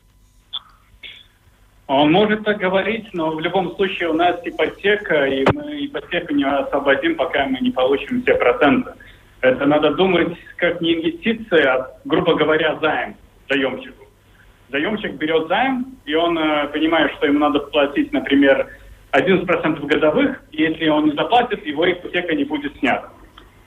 Он 1.87 2.11
может 2.12 2.44
так 2.44 2.59
говорить, 2.59 3.07
но 3.12 3.31
в 3.31 3.40
любом 3.40 3.75
случае 3.77 4.09
у 4.09 4.14
нас 4.14 4.40
ипотека, 4.42 5.27
и 5.27 5.44
мы 5.53 5.85
ипотеку 5.85 6.33
не 6.33 6.44
освободим, 6.44 7.14
пока 7.16 7.47
мы 7.47 7.59
не 7.61 7.70
получим 7.70 8.23
все 8.23 8.35
проценты. 8.37 8.92
Это 9.42 9.66
надо 9.66 9.92
думать 9.94 10.35
как 10.57 10.81
не 10.81 10.94
инвестиция, 10.94 11.75
а, 11.75 11.90
грубо 12.07 12.35
говоря, 12.35 12.79
займ 12.81 13.16
заемщику. 13.51 14.07
Заемщик 14.70 15.12
берет 15.14 15.49
займ, 15.49 15.99
и 16.07 16.14
он 16.14 16.38
э, 16.38 16.68
понимает, 16.68 17.12
что 17.12 17.27
ему 17.27 17.38
надо 17.38 17.61
платить, 17.61 18.11
например, 18.12 18.66
11% 19.12 19.87
годовых, 19.87 20.42
и 20.51 20.62
если 20.62 20.88
он 20.88 21.05
не 21.05 21.12
заплатит, 21.12 21.66
его 21.66 21.90
ипотека 21.90 22.35
не 22.35 22.44
будет 22.44 22.77
снята. 22.79 23.11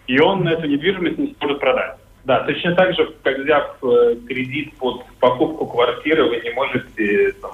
И 0.07 0.19
он 0.19 0.47
эту 0.47 0.67
недвижимость 0.67 1.19
не 1.19 1.35
сможет 1.39 1.59
продать. 1.59 1.97
Да, 2.25 2.39
точно 2.39 2.75
так 2.75 2.95
же, 2.95 3.13
как 3.23 3.37
взяв 3.37 3.77
э, 3.83 4.15
кредит 4.27 4.75
под 4.77 5.05
покупку 5.19 5.67
квартиры, 5.67 6.23
вы 6.23 6.41
не 6.41 6.49
можете 6.49 7.31
там, 7.33 7.51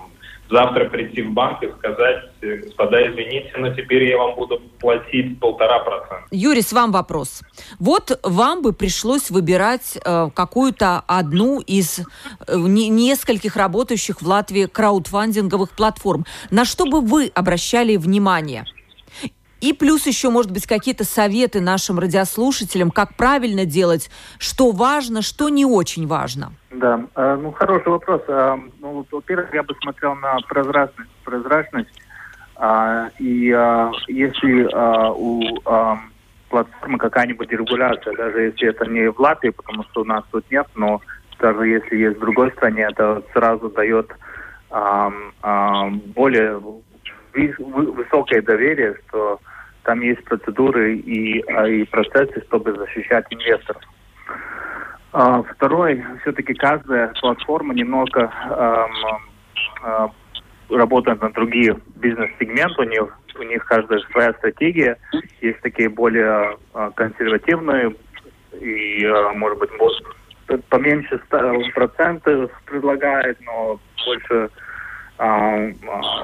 завтра 0.53 0.85
прийти 0.89 1.21
в 1.23 1.31
банк 1.31 1.63
и 1.63 1.71
сказать, 1.79 2.17
господа, 2.41 3.07
извините, 3.07 3.51
но 3.57 3.73
теперь 3.73 4.03
я 4.03 4.17
вам 4.17 4.35
буду 4.35 4.61
платить 4.79 5.39
полтора 5.39 5.79
процента. 5.79 6.27
Юрий, 6.31 6.61
с 6.61 6.71
вам 6.71 6.91
вопрос. 6.91 7.41
Вот 7.79 8.19
вам 8.23 8.61
бы 8.61 8.73
пришлось 8.73 9.29
выбирать 9.29 9.97
э, 9.97 10.29
какую-то 10.33 11.03
одну 11.07 11.59
из 11.59 11.99
э, 11.99 12.03
не, 12.55 12.89
нескольких 12.89 13.55
работающих 13.55 14.21
в 14.21 14.27
Латвии 14.27 14.65
краудфандинговых 14.65 15.71
платформ. 15.71 16.25
На 16.51 16.65
что 16.65 16.85
бы 16.85 17.01
вы 17.01 17.31
обращали 17.33 17.97
внимание? 17.97 18.65
И 19.63 19.71
плюс 19.71 20.05
еще, 20.05 20.29
может 20.29 20.51
быть, 20.51 20.67
какие-то 20.67 21.05
советы 21.05 21.61
нашим 21.61 21.97
радиослушателям, 21.97 22.91
как 22.91 23.15
правильно 23.15 23.63
делать, 23.63 24.09
что 24.37 24.71
важно, 24.71 25.21
что 25.21 25.47
не 25.47 25.63
очень 25.63 26.05
важно. 26.05 26.51
Да, 26.69 26.99
э, 27.15 27.37
ну 27.41 27.53
хороший 27.53 27.87
вопрос. 27.87 28.21
Э, 28.27 28.57
ну, 28.81 29.05
во-первых, 29.09 29.53
я 29.53 29.63
бы 29.63 29.73
смотрел 29.81 30.15
на 30.15 30.35
прозрачность. 30.49 31.09
прозрачность. 31.23 32.01
А, 32.57 33.09
и 33.19 33.51
а, 33.51 33.89
если 34.07 34.67
у 35.17 35.41
платформы 36.49 36.97
какая-нибудь 36.97 37.49
регуляция, 37.49 38.17
даже 38.17 38.41
если 38.41 38.67
это 38.67 38.85
не 38.85 39.09
в 39.09 39.17
Латвии, 39.17 39.49
потому 39.49 39.83
что 39.85 40.01
у 40.01 40.05
нас 40.05 40.25
тут 40.29 40.43
нет, 40.51 40.67
но 40.75 40.99
даже 41.39 41.67
если 41.69 41.95
есть 41.95 42.17
в 42.17 42.19
другой 42.19 42.51
стране, 42.51 42.85
это 42.91 43.23
сразу 43.33 43.69
дает 43.69 44.11
более 46.15 46.61
высокое 47.33 48.41
доверие, 48.41 48.95
что 49.07 49.39
там 49.83 50.01
есть 50.01 50.23
процедуры 50.23 50.95
и, 50.95 51.39
и 51.39 51.83
процессы, 51.85 52.43
чтобы 52.47 52.73
защищать 52.73 53.25
инвесторов. 53.29 53.81
А, 55.11 55.43
второй, 55.43 56.03
все-таки 56.21 56.53
каждая 56.53 57.13
платформа 57.21 57.73
немного 57.73 58.31
эм, 58.49 58.91
э, 59.83 60.07
работает 60.75 61.21
на 61.21 61.31
другие 61.31 61.77
бизнес-сегменты, 61.97 62.81
у 62.81 62.85
них, 62.85 63.17
у 63.37 63.43
них 63.43 63.63
каждая 63.65 63.99
своя 64.11 64.33
стратегия, 64.33 64.97
есть 65.41 65.61
такие 65.61 65.89
более 65.89 66.57
э, 66.73 66.91
консервативные 66.95 67.95
и, 68.59 69.05
э, 69.05 69.31
может 69.35 69.59
быть, 69.59 69.69
поменьше 70.69 71.21
процентов 71.75 72.51
предлагает, 72.65 73.39
но 73.41 73.79
больше 74.05 74.49
а, 75.17 75.55
а, 75.57 76.23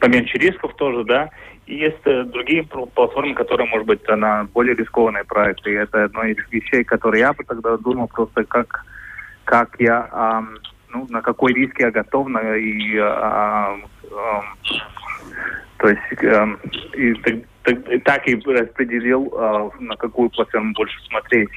поменьше 0.00 0.38
рисков 0.38 0.74
тоже, 0.76 1.04
да. 1.04 1.28
Есть 1.66 2.04
э, 2.06 2.24
другие 2.24 2.64
платформы, 2.64 3.34
которые, 3.34 3.68
может 3.68 3.86
быть, 3.86 4.06
на 4.08 4.44
более 4.44 4.74
рискованные 4.74 5.24
проекты. 5.24 5.70
И 5.70 5.76
это 5.76 6.04
одно 6.04 6.24
из 6.24 6.36
вещей, 6.50 6.82
которые 6.82 7.20
я 7.20 7.32
бы 7.32 7.44
тогда 7.44 7.76
думал 7.76 8.08
просто, 8.08 8.44
как, 8.44 8.84
как 9.44 9.76
я, 9.78 10.08
а, 10.10 10.44
ну, 10.88 11.06
на 11.08 11.22
какой 11.22 11.52
риск 11.52 11.78
я 11.78 11.90
готов, 11.90 12.28
на, 12.28 12.56
и, 12.56 12.98
а, 12.98 13.78
а, 14.10 14.42
то 15.78 15.88
есть, 15.88 16.24
а, 16.24 16.48
и, 16.94 17.14
так, 17.62 18.02
так 18.04 18.28
и 18.28 18.34
распределил, 18.34 19.32
а, 19.36 19.70
на 19.78 19.96
какую 19.96 20.30
платформу 20.30 20.72
больше 20.72 21.00
смотреть. 21.04 21.50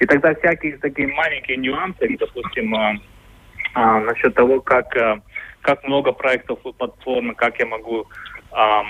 И 0.00 0.06
тогда 0.06 0.34
всякие 0.34 0.76
такие 0.76 1.08
маленькие 1.08 1.56
нюансы, 1.56 2.16
допустим, 2.18 2.74
а, 2.74 2.94
а, 3.74 4.00
насчет 4.00 4.34
того, 4.34 4.60
как, 4.60 4.94
а, 4.96 5.20
как 5.62 5.82
много 5.84 6.12
проектов 6.12 6.58
у 6.64 6.72
платформы, 6.72 7.34
как 7.34 7.58
я 7.58 7.66
могу 7.66 8.06
а, 8.52 8.84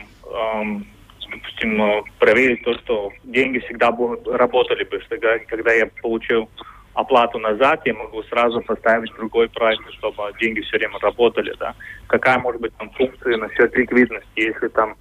допустим, 1.31 2.05
проверить 2.19 2.65
то, 2.65 2.75
что 2.79 3.13
деньги 3.25 3.59
всегда 3.61 3.91
будут, 3.93 4.27
работали 4.27 4.85
бы. 4.85 5.01
Когда, 5.09 5.39
когда 5.41 5.73
я 5.73 5.89
получил 6.03 6.49
оплату 6.95 7.39
назад, 7.39 7.83
я 7.85 7.95
могу 7.95 8.23
сразу 8.25 8.61
поставить 8.61 9.15
другой 9.15 9.49
проект, 9.49 9.89
чтобы 9.93 10.33
деньги 10.41 10.61
все 10.61 10.79
время 10.79 10.99
работали. 11.01 11.55
Да? 11.59 11.75
Какая 12.09 12.39
может 12.39 12.61
быть 12.61 12.77
там 12.77 12.91
функция 12.91 13.37
насчет 13.37 13.75
ликвидности, 13.77 14.29
если 14.35 14.69
там 14.69 14.97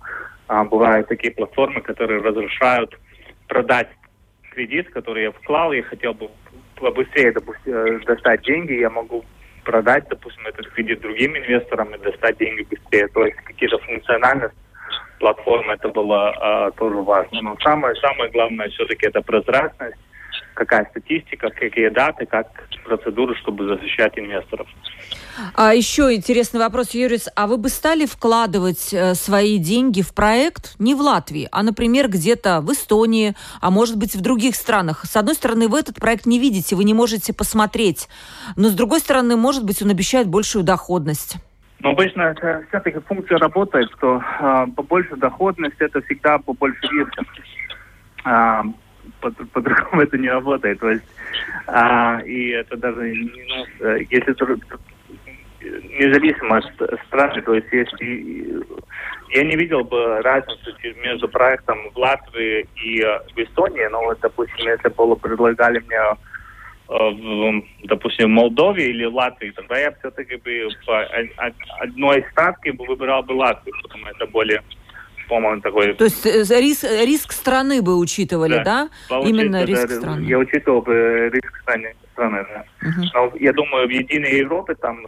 а, 0.48 0.64
бывают 0.64 1.08
такие 1.08 1.34
платформы, 1.34 1.82
которые 1.82 2.22
разрешают 2.22 2.98
продать 3.48 3.90
кредит, 4.52 4.90
который 4.92 5.24
я 5.24 5.32
вклал, 5.32 5.74
и 5.74 5.82
хотел 5.82 6.14
бы 6.14 6.30
побыстрее 6.76 7.32
допустим, 7.32 7.74
э, 7.74 8.00
достать 8.06 8.42
деньги, 8.44 8.74
я 8.74 8.90
могу 8.90 9.26
продать, 9.64 10.08
допустим, 10.08 10.46
этот 10.46 10.68
кредит 10.70 11.02
другим 11.02 11.36
инвесторам 11.36 11.94
и 11.96 11.98
достать 11.98 12.38
деньги 12.38 12.62
быстрее. 12.64 13.08
То 13.08 13.26
есть 13.26 13.38
какие-то 13.38 13.80
функциональности 13.80 14.56
платформы, 15.20 15.74
это 15.74 15.90
было 15.90 16.30
а, 16.30 16.72
тоже 16.72 16.98
важно. 16.98 17.42
Но 17.42 17.58
самое, 17.64 17.96
самое 17.96 18.32
главное 18.32 18.70
все-таки 18.70 19.08
это 19.08 19.22
прозрачность, 19.22 19.98
какая 20.54 20.86
статистика, 20.86 21.50
какие 21.50 21.90
даты, 21.90 22.26
как 22.26 22.48
процедуры, 22.84 23.36
чтобы 23.36 23.66
защищать 23.68 24.18
инвесторов. 24.18 24.68
А 25.54 25.74
еще 25.74 26.16
интересный 26.16 26.60
вопрос, 26.60 26.92
Юрис. 26.92 27.28
А 27.36 27.48
вы 27.48 27.58
бы 27.58 27.70
стали 27.70 28.06
вкладывать 28.06 28.94
э, 28.94 29.14
свои 29.14 29.58
деньги 29.58 30.02
в 30.02 30.14
проект 30.14 30.76
не 30.80 30.96
в 30.96 31.02
Латвии, 31.02 31.48
а, 31.52 31.64
например, 31.64 32.08
где-то 32.10 32.62
в 32.62 32.72
Эстонии, 32.72 33.36
а 33.62 33.70
может 33.70 33.98
быть 33.98 34.16
в 34.16 34.22
других 34.22 34.56
странах? 34.56 35.06
С 35.06 35.16
одной 35.16 35.36
стороны, 35.36 35.68
вы 35.68 35.80
этот 35.80 35.98
проект 35.98 36.26
не 36.26 36.40
видите, 36.40 36.76
вы 36.76 36.86
не 36.86 36.94
можете 36.94 37.34
посмотреть. 37.34 38.08
Но 38.56 38.70
с 38.70 38.74
другой 38.74 39.00
стороны, 39.00 39.36
может 39.36 39.64
быть, 39.64 39.82
он 39.82 39.90
обещает 39.92 40.28
большую 40.28 40.64
доходность. 40.64 41.36
Но 41.80 41.92
обычно 41.92 42.34
все-таки 42.70 43.00
функция 43.00 43.38
работает, 43.38 43.90
что 43.98 44.22
э, 44.40 44.66
побольше 44.76 45.16
доходность 45.16 45.80
это 45.80 46.02
всегда 46.02 46.40
побольше 46.40 46.82
риска. 46.88 47.24
Э, 48.26 48.62
по-другому 49.22 50.02
это 50.02 50.18
не 50.18 50.30
работает. 50.30 50.80
То 50.80 50.90
есть, 50.90 51.06
а, 51.68 52.20
и 52.26 52.50
это 52.50 52.78
даже 52.78 53.00
ну, 53.00 53.66
если 54.10 54.36
независимо 56.00 56.58
от 56.58 56.66
страны, 57.08 57.42
то 57.42 57.54
есть 57.54 57.68
если 57.72 58.64
я 59.30 59.44
не 59.44 59.56
видел 59.56 59.84
бы 59.84 60.22
разницы 60.22 60.74
между 61.04 61.28
проектом 61.28 61.78
в 61.94 61.98
Латвии 61.98 62.68
и 62.76 63.02
э, 63.02 63.20
в 63.36 63.38
Эстонии, 63.38 63.86
но 63.92 64.02
вот, 64.02 64.20
допустим, 64.22 64.68
если 64.68 64.90
бы 64.90 65.16
предлагали 65.16 65.80
мне 65.80 65.98
э, 65.98 66.16
в, 66.88 67.64
допустим, 67.84 68.28
в 68.28 68.30
Молдове 68.30 68.90
или 68.90 69.06
в 69.06 69.16
Латвии, 69.16 69.52
тогда 69.52 69.78
я 69.78 69.92
все-таки 70.00 70.36
бы 70.38 70.70
по 70.86 71.06
одной 71.80 72.26
ставке 72.32 72.72
бы 72.72 72.86
выбирал 72.86 73.24
бы 73.24 73.34
Латвию, 73.34 73.76
потому 73.82 74.06
что 74.06 74.16
это 74.16 74.32
более 74.32 74.62
по-моему, 75.28 75.62
такой... 75.62 75.94
То 75.94 76.06
есть 76.06 76.26
э, 76.26 76.62
риск, 76.62 76.84
риск 76.84 77.34
страны 77.34 77.82
бы 77.82 77.98
учитывали, 77.98 78.64
да? 78.64 78.90
да? 79.10 79.20
Именно 79.20 79.66
риск 79.66 79.92
страны. 79.92 80.24
Я 80.24 80.38
учитывал 80.38 80.82
бы 80.82 81.30
риск 81.34 81.60
страны, 81.64 81.94
страны 82.14 82.46
да. 82.50 82.66
Угу. 82.88 83.08
Но 83.14 83.34
я 83.38 83.52
думаю, 83.52 83.88
в 83.88 83.92
единой 83.92 84.38
Европе 84.38 84.76
там 84.76 85.06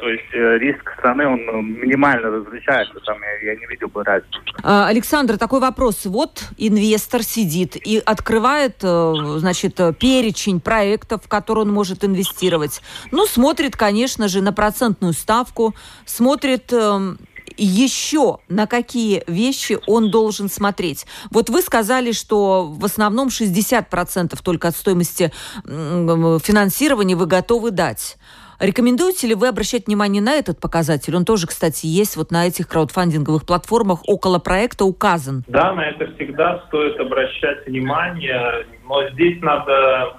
то 0.00 0.08
есть 0.08 0.32
э, 0.32 0.58
риск 0.58 0.80
страны, 0.98 1.26
он 1.26 1.44
ну, 1.44 1.60
минимально 1.60 2.30
различается, 2.30 2.94
там 3.04 3.18
я, 3.22 3.52
я 3.52 3.56
не 3.58 3.66
видел 3.66 3.88
бы 3.88 4.02
разницы. 4.02 4.40
А, 4.62 4.88
Александр, 4.88 5.36
такой 5.36 5.60
вопрос. 5.60 6.06
Вот 6.06 6.42
инвестор 6.56 7.22
сидит 7.22 7.76
и 7.76 7.98
открывает, 7.98 8.76
э, 8.82 9.12
значит, 9.36 9.78
перечень 9.98 10.60
проектов, 10.60 11.24
в 11.24 11.28
которые 11.28 11.64
он 11.64 11.72
может 11.72 12.04
инвестировать. 12.04 12.80
Ну, 13.12 13.26
смотрит, 13.26 13.76
конечно 13.76 14.28
же, 14.28 14.40
на 14.40 14.52
процентную 14.52 15.12
ставку, 15.12 15.74
смотрит 16.06 16.72
эм, 16.72 17.18
еще 17.56 18.38
на 18.48 18.66
какие 18.66 19.22
вещи 19.26 19.78
он 19.86 20.10
должен 20.10 20.48
смотреть? 20.48 21.06
Вот 21.30 21.50
вы 21.50 21.62
сказали, 21.62 22.12
что 22.12 22.64
в 22.64 22.84
основном 22.84 23.28
60% 23.28 24.38
только 24.42 24.68
от 24.68 24.76
стоимости 24.76 25.32
финансирования 25.64 27.16
вы 27.16 27.26
готовы 27.26 27.70
дать. 27.70 28.16
Рекомендуете 28.60 29.26
ли 29.26 29.34
вы 29.34 29.48
обращать 29.48 29.86
внимание 29.86 30.20
на 30.20 30.34
этот 30.34 30.60
показатель? 30.60 31.16
Он 31.16 31.24
тоже, 31.24 31.46
кстати, 31.46 31.86
есть 31.86 32.16
вот 32.16 32.30
на 32.30 32.46
этих 32.46 32.68
краудфандинговых 32.68 33.46
платформах 33.46 34.00
около 34.06 34.38
проекта 34.38 34.84
указан. 34.84 35.44
Да, 35.48 35.72
на 35.72 35.88
это 35.88 36.12
всегда 36.14 36.62
стоит 36.68 37.00
обращать 37.00 37.66
внимание, 37.66 38.66
но 38.86 39.08
здесь 39.10 39.40
надо 39.40 40.18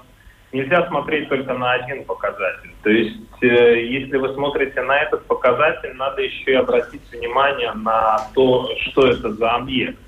нельзя 0.51 0.87
смотреть 0.87 1.29
только 1.29 1.53
на 1.53 1.73
один 1.73 2.03
показатель. 2.03 2.73
То 2.81 2.89
есть, 2.89 3.43
э, 3.43 3.85
если 3.85 4.17
вы 4.17 4.33
смотрите 4.33 4.81
на 4.81 5.03
этот 5.03 5.23
показатель, 5.27 5.93
надо 5.93 6.23
еще 6.23 6.51
и 6.51 6.55
обратить 6.55 7.01
внимание 7.11 7.71
на 7.73 8.27
то, 8.33 8.67
что 8.81 9.07
это 9.07 9.33
за 9.33 9.51
объект. 9.51 9.99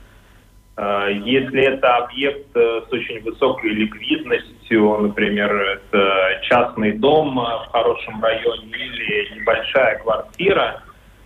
Э, 0.75 1.09
если 1.23 1.61
это 1.61 1.97
объект 1.97 2.55
э, 2.55 2.81
с 2.87 2.91
очень 2.91 3.21
высокой 3.21 3.71
ликвидностью, 3.71 4.97
например, 4.99 5.53
это 5.53 6.39
частный 6.43 6.93
дом 6.93 7.35
в 7.35 7.71
хорошем 7.71 8.21
районе 8.23 8.71
или 8.71 9.39
небольшая 9.39 9.99
квартира, 9.99 10.83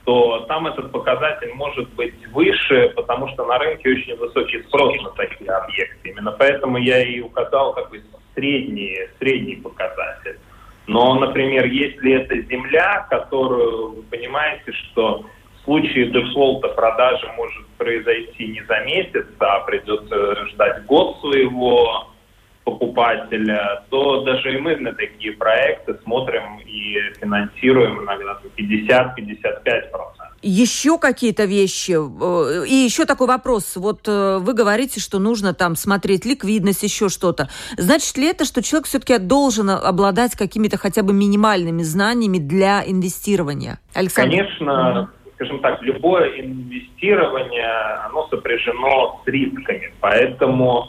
то 0.07 0.45
там 0.47 0.67
этот 0.67 0.91
показатель 0.91 1.51
может 1.53 1.89
быть 1.95 2.15
выше, 2.27 2.93
потому 2.95 3.27
что 3.29 3.45
на 3.45 3.57
рынке 3.57 3.89
очень 3.89 4.15
высокий 4.15 4.63
спрос 4.63 4.95
на 5.03 5.09
такие 5.11 5.51
объекты. 5.51 6.09
Именно 6.09 6.31
поэтому 6.31 6.77
я 6.77 7.03
и 7.03 7.19
указал 7.19 7.73
такой 7.73 8.01
средний, 8.33 8.97
средний 9.19 9.57
показатель. 9.57 10.39
Но, 10.87 11.15
например, 11.15 11.65
если 11.65 12.13
это 12.13 12.39
земля, 12.43 13.05
которую 13.09 13.95
вы 13.95 14.03
понимаете, 14.03 14.71
что 14.71 15.25
случае 15.67 16.09
дефолта 16.11 16.69
продажа 16.69 17.27
может 17.35 17.67
произойти 17.77 18.47
не 18.47 18.63
за 18.63 18.79
месяц, 18.85 19.27
а 19.39 19.59
придется 19.59 20.47
ждать 20.47 20.85
год 20.85 21.19
своего 21.19 22.07
покупателя, 22.63 23.83
то 23.89 24.23
даже 24.23 24.55
и 24.55 24.59
мы 24.59 24.75
на 24.77 24.93
такие 24.93 25.33
проекты 25.33 25.95
смотрим 26.03 26.59
и 26.65 26.95
финансируем 27.19 28.03
иногда 28.03 28.37
50-55%. 28.57 30.17
Еще 30.41 30.99
какие-то 30.99 31.45
вещи. 31.45 31.93
Э, 31.93 32.65
и 32.67 32.73
еще 32.73 33.05
такой 33.05 33.27
вопрос. 33.27 33.75
Вот 33.75 34.07
э, 34.07 34.37
вы 34.39 34.53
говорите, 34.53 34.99
что 34.99 35.17
нужно 35.17 35.53
там 35.53 35.75
смотреть 35.75 36.25
ликвидность, 36.25 36.83
еще 36.83 37.09
что-то. 37.09 37.49
Значит 37.77 38.17
ли 38.17 38.27
это, 38.27 38.45
что 38.45 38.61
человек 38.61 38.87
все-таки 38.87 39.17
должен 39.17 39.69
обладать 39.69 40.35
какими-то 40.35 40.77
хотя 40.77 41.03
бы 41.03 41.13
минимальными 41.13 41.83
знаниями 41.83 42.37
для 42.37 42.83
инвестирования? 42.85 43.79
Александр? 43.93 44.29
Конечно, 44.29 45.09
скажем 45.37 45.59
так, 45.59 45.81
любое 45.83 46.41
инвестирование, 46.41 47.69
оно 48.05 48.27
сопряжено 48.27 49.21
с 49.23 49.27
рисками. 49.27 49.93
Поэтому 50.01 50.87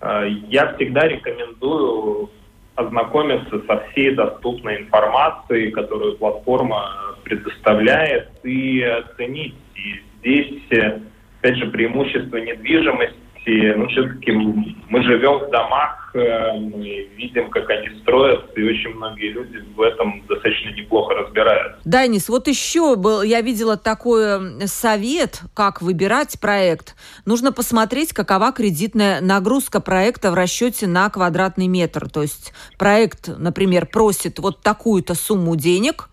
э, 0.00 0.28
я 0.48 0.74
всегда 0.74 1.06
рекомендую 1.06 2.30
ознакомиться 2.74 3.60
со 3.66 3.84
всей 3.90 4.14
доступной 4.14 4.78
информацией, 4.78 5.70
которую 5.72 6.16
платформа 6.16 6.90
предоставляет, 7.24 8.30
и 8.44 8.80
оценить. 8.82 9.54
И 9.74 10.02
здесь, 10.18 10.62
э, 10.70 11.00
опять 11.40 11.58
же, 11.58 11.66
преимущество 11.66 12.38
недвижимости 12.38 13.25
и 13.46 13.72
ну, 13.74 13.86
все-таки 13.88 14.32
мы 14.32 15.02
живем 15.04 15.46
в 15.46 15.50
домах, 15.50 16.10
э, 16.14 16.52
мы 16.58 17.08
видим, 17.16 17.48
как 17.50 17.70
они 17.70 17.88
строятся, 18.00 18.52
и 18.56 18.64
очень 18.64 18.90
многие 18.96 19.30
люди 19.30 19.58
в 19.76 19.80
этом 19.80 20.26
достаточно 20.26 20.70
неплохо 20.70 21.14
разбираются. 21.14 21.80
Данис, 21.84 22.28
вот 22.28 22.48
еще 22.48 22.96
был, 22.96 23.22
я 23.22 23.40
видела 23.42 23.76
такой 23.76 24.66
совет, 24.66 25.42
как 25.54 25.80
выбирать 25.80 26.40
проект. 26.40 26.96
Нужно 27.24 27.52
посмотреть, 27.52 28.12
какова 28.12 28.50
кредитная 28.50 29.20
нагрузка 29.20 29.80
проекта 29.80 30.32
в 30.32 30.34
расчете 30.34 30.88
на 30.88 31.08
квадратный 31.08 31.68
метр. 31.68 32.10
То 32.10 32.22
есть 32.22 32.52
проект, 32.78 33.28
например, 33.28 33.86
просит 33.86 34.40
вот 34.40 34.60
такую-то 34.60 35.14
сумму 35.14 35.54
денег, 35.54 36.08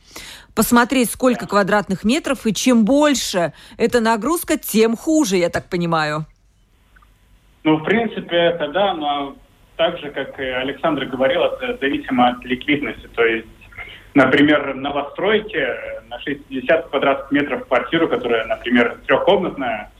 посмотреть, 0.54 1.10
сколько 1.10 1.48
квадратных 1.48 2.04
метров, 2.04 2.46
и 2.46 2.54
чем 2.54 2.86
больше 2.86 3.54
эта 3.78 4.02
нагрузка, 4.02 4.60
тем 4.60 4.96
хуже, 4.96 5.38
я 5.38 5.50
так 5.50 5.68
понимаю. 5.68 6.28
Ну, 7.64 7.78
в 7.78 7.84
принципе, 7.84 8.36
это 8.36 8.68
да, 8.68 8.94
но 8.94 9.36
так 9.78 9.98
же, 10.00 10.10
как 10.12 10.40
и 10.40 10.44
Александр 10.44 11.06
говорил, 11.06 11.44
это 11.44 11.78
зависимо 11.78 12.30
от 12.30 12.44
ликвидности. 12.44 13.08
То 13.16 13.26
есть, 13.26 13.48
например, 14.14 14.76
новостройки 14.76 15.66
на 16.10 16.20
60 16.20 16.90
квадратных 16.90 17.32
метров 17.32 17.68
квартиру, 17.68 18.08
которая, 18.10 18.46
например, 18.46 18.98
трехкомнатная, 19.08 19.92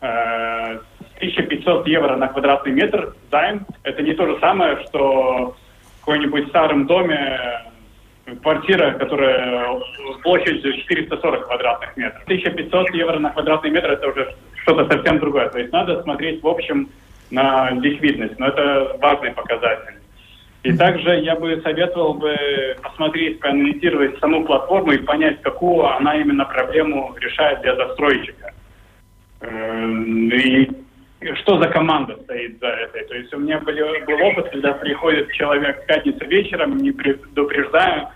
1500 0.00 1.86
э, 1.86 1.90
евро 1.90 2.16
на 2.16 2.28
квадратный 2.28 2.72
метр 2.72 3.14
займ, 3.30 3.66
это 3.82 4.02
не 4.02 4.12
то 4.12 4.26
же 4.26 4.38
самое, 4.40 4.84
что 4.86 5.56
в 5.56 6.00
какой-нибудь 6.00 6.48
старом 6.48 6.86
доме 6.86 7.40
квартира, 8.42 8.92
которая 8.92 9.80
площадью 10.22 10.74
440 10.82 11.46
квадратных 11.46 11.96
метров. 11.96 12.22
1500 12.24 12.90
евро 12.90 13.18
на 13.18 13.30
квадратный 13.30 13.70
метр 13.70 13.92
это 13.92 14.08
уже 14.08 14.34
что-то 14.62 14.86
совсем 14.92 15.18
другое. 15.18 15.48
То 15.48 15.58
есть 15.58 15.72
надо 15.72 16.02
смотреть 16.02 16.42
в 16.42 16.48
общем 16.48 16.90
на 17.30 17.70
ликвидность, 17.70 18.38
но 18.38 18.48
это 18.48 18.96
важный 19.00 19.32
показатель. 19.32 19.94
И 20.62 20.76
также 20.76 21.20
я 21.20 21.36
бы 21.36 21.60
советовал 21.62 22.14
бы 22.14 22.36
посмотреть, 22.82 23.38
проанализировать 23.38 24.18
саму 24.18 24.44
платформу 24.44 24.92
и 24.92 24.98
понять, 24.98 25.40
какую 25.42 25.86
она 25.86 26.16
именно 26.16 26.44
проблему 26.44 27.14
решает 27.20 27.60
для 27.62 27.76
застройщика. 27.76 28.52
Эм, 29.42 30.28
и 30.28 30.68
что 31.36 31.58
за 31.62 31.68
команда 31.68 32.16
стоит 32.24 32.58
за 32.58 32.66
этой. 32.66 33.04
То 33.04 33.14
есть 33.14 33.32
у 33.32 33.38
меня 33.38 33.58
был, 33.60 33.74
был 34.06 34.26
опыт, 34.26 34.50
когда 34.50 34.72
приходит 34.72 35.30
человек 35.32 35.82
в 35.82 35.86
пятницу 35.86 36.26
вечером, 36.26 36.76
не 36.78 36.90
предупреждаю, 36.90 38.08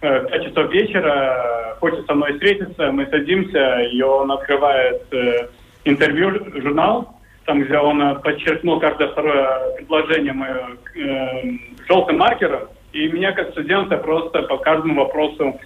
в 0.00 0.26
5 0.26 0.44
часов 0.44 0.72
вечера, 0.72 1.76
хочет 1.78 2.04
со 2.06 2.14
мной 2.14 2.32
встретиться, 2.32 2.90
мы 2.90 3.06
садимся, 3.06 3.80
и 3.82 4.02
он 4.02 4.32
открывает 4.32 5.02
э, 5.12 5.48
интервью, 5.84 6.32
журнал, 6.60 7.16
там, 7.44 7.62
где 7.62 7.78
он 7.78 8.02
э, 8.02 8.14
подчеркнул 8.20 8.80
каждое 8.80 9.08
второе 9.08 9.76
предложение 9.76 10.32
мое 10.32 10.76
э, 10.94 11.42
желтым 11.88 12.18
маркером, 12.18 12.68
и 12.92 13.08
меня 13.08 13.32
как 13.32 13.50
студента 13.50 13.96
просто 13.96 14.42
по 14.42 14.58
каждому 14.58 15.04
вопросу 15.04 15.58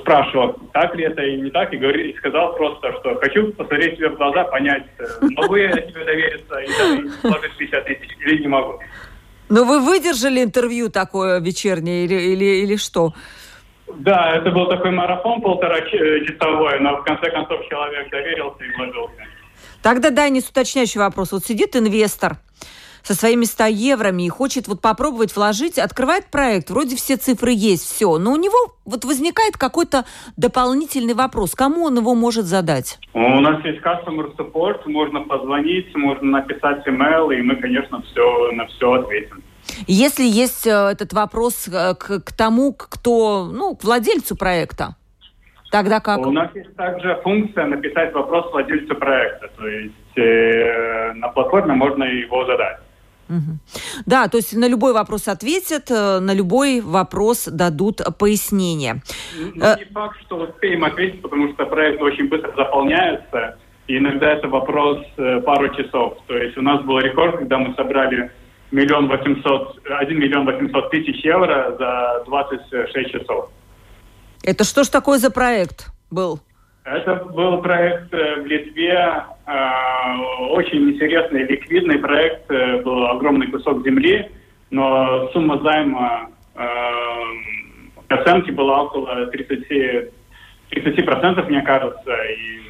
спрашивал, 0.00 0.54
так 0.72 0.94
ли 0.94 1.04
это 1.04 1.22
и 1.22 1.40
не 1.40 1.50
так, 1.50 1.72
и, 1.74 1.76
говорил, 1.76 2.06
и 2.06 2.16
сказал 2.18 2.54
просто, 2.54 2.92
что 3.00 3.16
хочу 3.16 3.52
посмотреть 3.52 3.96
тебе 3.96 4.10
в 4.10 4.16
глаза, 4.16 4.44
понять, 4.44 4.84
э, 4.98 5.04
могу 5.36 5.56
я 5.56 5.72
тебе 5.72 6.04
довериться 6.04 6.58
и, 6.58 6.68
вложить 7.26 7.56
50 7.58 7.84
тысяч 7.84 8.16
или 8.24 8.42
не 8.42 8.48
могу. 8.48 8.78
Но 9.48 9.64
вы 9.64 9.80
выдержали 9.80 10.42
интервью 10.42 10.88
такое 10.88 11.40
вечернее 11.40 12.04
или, 12.04 12.14
или, 12.14 12.44
или 12.62 12.76
что? 12.76 13.12
Да, 13.96 14.36
это 14.36 14.50
был 14.50 14.66
такой 14.68 14.92
марафон 14.92 15.42
полтора 15.42 15.80
часовой, 15.82 16.80
но 16.80 16.96
в 16.96 17.04
конце 17.04 17.30
концов 17.30 17.60
человек 17.68 18.10
доверился 18.10 18.64
и 18.64 18.76
вложился. 18.76 19.22
Тогда, 19.82 20.10
Данис, 20.10 20.48
уточняющий 20.48 21.00
вопрос. 21.00 21.32
Вот 21.32 21.44
сидит 21.44 21.76
инвестор 21.76 22.38
со 23.02 23.14
своими 23.14 23.44
100 23.44 23.66
еврами 23.66 24.24
и 24.24 24.28
хочет 24.28 24.68
вот 24.68 24.80
попробовать 24.80 25.34
вложить, 25.34 25.78
открывает 25.78 26.26
проект, 26.26 26.70
вроде 26.70 26.94
все 26.96 27.16
цифры 27.16 27.50
есть, 27.52 27.84
все, 27.84 28.16
но 28.18 28.32
у 28.32 28.36
него 28.36 28.76
вот 28.84 29.04
возникает 29.04 29.56
какой-то 29.56 30.04
дополнительный 30.36 31.14
вопрос. 31.14 31.54
Кому 31.54 31.84
он 31.84 31.98
его 31.98 32.14
может 32.14 32.44
задать? 32.44 32.98
У 33.12 33.40
нас 33.40 33.64
есть 33.64 33.80
customer 33.80 34.36
support, 34.36 34.86
можно 34.86 35.20
позвонить, 35.22 35.94
можно 35.96 36.38
написать 36.38 36.86
email, 36.86 37.34
и 37.36 37.42
мы, 37.42 37.56
конечно, 37.56 38.02
все, 38.02 38.52
на 38.52 38.66
все 38.66 38.92
ответим. 38.92 39.42
Если 39.86 40.24
есть 40.24 40.66
э, 40.66 40.70
этот 40.70 41.12
вопрос 41.12 41.68
э, 41.68 41.94
к, 41.94 42.20
к 42.20 42.32
тому, 42.32 42.72
кто, 42.72 43.46
ну, 43.52 43.76
к 43.76 43.84
владельцу 43.84 44.36
проекта, 44.36 44.96
Тогда 45.72 46.00
как? 46.00 46.18
У 46.18 46.30
нас 46.30 46.54
есть 46.54 46.76
также 46.76 47.18
функция 47.24 47.64
написать 47.64 48.12
вопрос 48.12 48.52
владельцу 48.52 48.94
проекта. 48.94 49.48
То 49.56 49.66
есть 49.66 50.18
э, 50.18 51.12
на 51.14 51.28
платформе 51.28 51.72
можно 51.72 52.04
его 52.04 52.44
задать. 52.44 52.78
Угу. 53.30 53.58
Да, 54.04 54.28
то 54.28 54.36
есть 54.36 54.54
на 54.54 54.68
любой 54.68 54.92
вопрос 54.92 55.28
ответят, 55.28 55.90
э, 55.90 56.18
на 56.20 56.34
любой 56.34 56.82
вопрос 56.82 57.46
дадут 57.46 58.02
пояснение. 58.18 59.02
Ну, 59.54 59.64
э... 59.64 59.76
не 59.78 59.84
факт, 59.86 60.20
что 60.20 60.36
успеем 60.36 60.84
ответить, 60.84 61.22
потому 61.22 61.50
что 61.54 61.64
проект 61.64 62.02
очень 62.02 62.28
быстро 62.28 62.52
заполняется, 62.54 63.56
и 63.86 63.96
иногда 63.96 64.30
это 64.30 64.48
вопрос 64.48 64.98
э, 65.16 65.40
пару 65.40 65.74
часов. 65.74 66.18
То 66.26 66.36
есть 66.36 66.58
у 66.58 66.62
нас 66.62 66.82
был 66.82 66.98
рекорд, 66.98 67.38
когда 67.38 67.56
мы 67.56 67.74
собрали 67.76 68.30
миллион 68.72 69.08
восемьсот, 69.08 69.80
один 69.88 70.18
миллион 70.18 70.44
восемьсот 70.44 70.90
тысяч 70.90 71.24
евро 71.24 71.74
за 71.78 72.24
26 72.26 73.10
часов. 73.10 73.48
Это 74.42 74.64
что 74.64 74.82
ж 74.84 74.88
такое 74.88 75.18
за 75.18 75.30
проект 75.30 75.92
был? 76.10 76.40
Это 76.84 77.14
был 77.26 77.62
проект 77.62 78.12
э, 78.12 78.42
в 78.42 78.46
Литве, 78.46 79.24
э, 79.46 79.52
очень 80.50 80.90
интересный, 80.90 81.44
ликвидный 81.44 81.98
проект, 81.98 82.50
э, 82.50 82.82
был 82.82 83.06
огромный 83.06 83.46
кусок 83.46 83.84
земли, 83.84 84.28
но 84.70 85.30
сумма 85.32 85.60
займа 85.62 86.28
оценки 88.08 88.50
была 88.50 88.82
около 88.82 89.26
30, 89.26 90.10
30% 90.70 91.48
мне 91.48 91.62
кажется, 91.62 92.12
и 92.14 92.60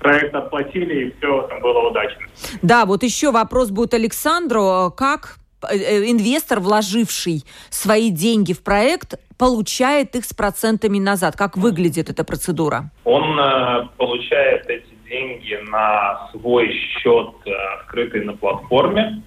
проект 0.00 0.34
отплатили, 0.34 1.06
и 1.06 1.14
все 1.16 1.42
там 1.42 1.60
было 1.60 1.88
удачно. 1.88 2.26
Да, 2.62 2.84
вот 2.84 3.02
еще 3.02 3.30
вопрос 3.30 3.70
будет 3.70 3.94
Александру. 3.94 4.92
Как 4.94 5.36
инвестор, 5.72 6.60
вложивший 6.60 7.44
свои 7.70 8.10
деньги 8.10 8.52
в 8.52 8.62
проект, 8.62 9.14
получает 9.38 10.14
их 10.14 10.24
с 10.24 10.34
процентами 10.34 10.98
назад? 10.98 11.36
Как 11.36 11.56
выглядит 11.56 12.10
эта 12.10 12.24
процедура? 12.24 12.90
Он 13.04 13.38
э, 13.38 13.88
получает 13.96 14.68
эти 14.68 14.94
деньги 15.08 15.58
на 15.70 16.28
свой 16.32 16.72
счет, 16.72 17.34
э, 17.44 17.50
открытый 17.80 18.24
на 18.24 18.32
платформе. 18.34 19.22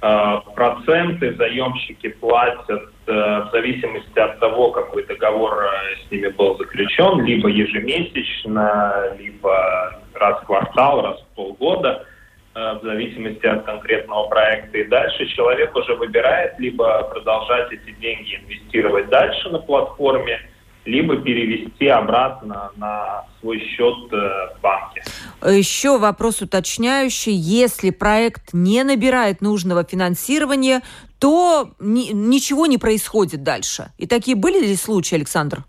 Э, 0.00 0.40
проценты 0.54 1.34
заемщики 1.36 2.08
платят 2.08 2.88
э, 3.06 3.12
в 3.12 3.50
зависимости 3.52 4.18
от 4.18 4.40
того, 4.40 4.70
какой 4.72 5.06
договор 5.06 5.64
э, 5.64 6.06
с 6.06 6.10
ними 6.10 6.28
был 6.28 6.56
заключен, 6.58 7.24
либо 7.24 7.48
ежемесячно, 7.48 9.14
либо 9.18 10.02
раз 10.14 10.42
в 10.42 10.46
квартал, 10.46 11.02
раз 11.02 11.20
в 11.20 11.36
полгода. 11.36 12.06
Э, 12.54 12.78
в 12.78 12.82
зависимости 12.84 13.46
от 13.46 13.64
конкретного 13.64 14.28
проекта. 14.28 14.76
И 14.76 14.84
дальше 14.84 15.26
человек 15.28 15.74
уже 15.74 15.94
выбирает 15.94 16.58
либо 16.58 17.02
продолжать 17.04 17.72
эти 17.72 17.92
деньги 17.98 18.36
инвестировать 18.42 19.08
дальше 19.08 19.48
на 19.48 19.58
платформе, 19.58 20.38
либо 20.84 21.16
перевести 21.16 21.86
обратно 21.88 22.70
на 22.76 23.24
свой 23.40 23.58
счет 23.58 24.12
э, 24.12 24.54
в 24.54 24.60
банке. 24.60 25.02
Еще 25.42 25.96
вопрос 25.96 26.42
уточняющий. 26.42 27.32
Если 27.32 27.88
проект 27.88 28.52
не 28.52 28.84
набирает 28.84 29.40
нужного 29.40 29.82
финансирования, 29.84 30.82
то 31.18 31.70
ни, 31.80 32.12
ничего 32.12 32.66
не 32.66 32.76
происходит 32.76 33.42
дальше. 33.42 33.92
И 33.96 34.06
такие 34.06 34.36
были 34.36 34.60
ли 34.60 34.76
случаи, 34.76 35.14
Александр? 35.14 35.64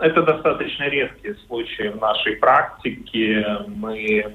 Это 0.00 0.20
достаточно 0.20 0.82
редкие 0.90 1.34
случаи 1.46 1.88
в 1.88 1.96
нашей 1.96 2.36
практике. 2.36 3.42
Мы 3.68 4.34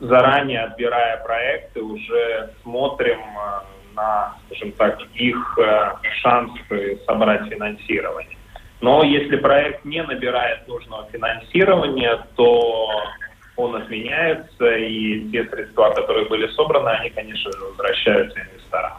заранее 0.00 0.60
отбирая 0.60 1.22
проекты, 1.24 1.80
уже 1.80 2.50
смотрим 2.62 3.20
э, 3.20 3.94
на, 3.94 4.36
скажем 4.46 4.72
так, 4.72 4.98
их 5.14 5.58
э, 5.58 5.92
шансы 6.20 7.00
собрать 7.06 7.48
финансирование. 7.48 8.36
Но 8.80 9.02
если 9.02 9.36
проект 9.36 9.84
не 9.84 10.02
набирает 10.02 10.68
нужного 10.68 11.08
финансирования, 11.10 12.26
то 12.36 12.90
он 13.56 13.76
отменяется, 13.76 14.76
и 14.76 15.30
те 15.30 15.44
средства, 15.44 15.90
которые 15.90 16.28
были 16.28 16.48
собраны, 16.48 16.88
они, 16.88 17.10
конечно 17.10 17.50
же, 17.52 17.58
возвращаются 17.64 18.40
инвесторам. 18.40 18.92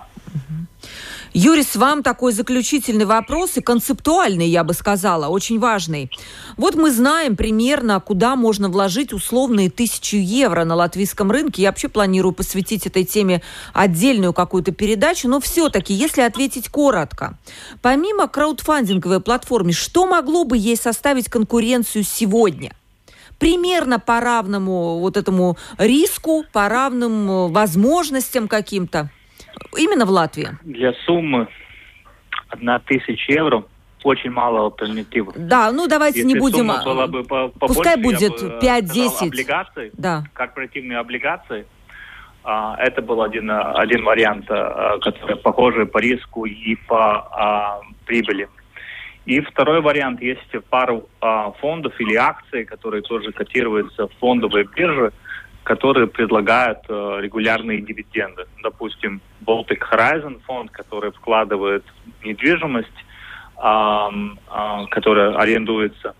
Юрис, 1.38 1.76
вам 1.76 2.02
такой 2.02 2.32
заключительный 2.32 3.04
вопрос 3.04 3.58
и 3.58 3.62
концептуальный, 3.62 4.48
я 4.48 4.64
бы 4.64 4.74
сказала, 4.74 5.28
очень 5.28 5.60
важный. 5.60 6.10
Вот 6.56 6.76
мы 6.76 6.92
знаем 6.92 7.36
примерно, 7.36 8.00
куда 8.00 8.38
можно 8.38 8.70
вложить 8.70 9.12
условные 9.12 9.70
тысячу 9.70 10.16
евро 10.16 10.64
на 10.64 10.76
латвийском 10.76 11.30
рынке. 11.30 11.64
Я 11.64 11.72
вообще 11.72 11.90
планирую 11.90 12.32
посвятить 12.32 12.88
этой 12.88 13.04
теме 13.04 13.42
отдельную 13.74 14.32
какую-то 14.32 14.72
передачу, 14.72 15.28
но 15.28 15.42
все-таки, 15.42 15.94
если 15.94 16.22
ответить 16.22 16.70
коротко, 16.70 17.38
помимо 17.82 18.30
краудфандинговой 18.30 19.20
платформы, 19.20 19.74
что 19.74 20.08
могло 20.08 20.46
бы 20.46 20.58
ей 20.58 20.78
составить 20.78 21.30
конкуренцию 21.30 22.06
сегодня? 22.06 22.72
примерно 23.38 24.00
по 24.00 24.22
равному 24.22 25.00
вот 25.00 25.18
этому 25.18 25.58
риску, 25.78 26.46
по 26.54 26.70
равным 26.70 27.30
э, 27.30 27.48
возможностям 27.50 28.48
каким-то. 28.48 29.12
Именно 29.78 30.06
в 30.06 30.10
Латвии. 30.10 30.50
Для 30.64 30.94
суммы 31.06 31.48
одна 32.50 32.80
тысяча 32.80 33.34
евро 33.34 33.64
очень 34.04 34.30
мало 34.30 34.68
альтернатив. 34.68 35.30
Да, 35.36 35.72
ну 35.72 35.88
давайте 35.88 36.20
Если 36.20 36.34
не 36.34 36.40
будем... 36.40 36.68
Была 36.68 37.08
бы 37.08 37.24
по, 37.24 37.50
Пускай 37.60 37.98
будет 37.98 38.42
5-10. 38.42 39.28
Облигации, 39.28 39.92
да. 39.94 40.24
корпоративные 40.34 41.00
облигации. 41.00 41.66
А, 42.44 42.76
это 42.78 43.02
был 43.02 43.24
один, 43.24 43.50
один 43.50 44.04
вариант, 44.04 44.46
а, 44.50 45.00
который 45.00 45.38
похожий 45.38 45.88
по 45.88 45.98
риску 45.98 46.46
и 46.46 46.76
по 46.88 47.28
а, 47.32 47.82
прибыли. 48.06 48.48
И 49.26 49.42
второй 49.42 49.82
вариант, 49.82 50.22
есть 50.22 50.42
пару 50.70 51.10
а, 51.20 51.52
фондов 51.54 52.00
или 52.00 52.14
акций, 52.16 52.64
которые 52.66 53.02
тоже 53.02 53.32
котируются 53.32 54.08
в 54.08 54.12
фондовой 54.20 54.68
бирже, 54.76 55.12
которые 55.66 56.06
предлагают 56.08 56.80
э, 56.88 57.18
регулярные 57.22 57.82
дивиденды. 57.82 58.46
Допустим, 58.62 59.20
Baltic 59.46 59.80
Horizon 59.92 60.40
фонд, 60.46 60.70
который 60.70 61.12
вкладывает 61.12 61.84
недвижимость, 62.24 62.88
э, 63.58 63.68
э, 63.68 64.86
которая 64.92 65.36
арендуется. 65.36 66.16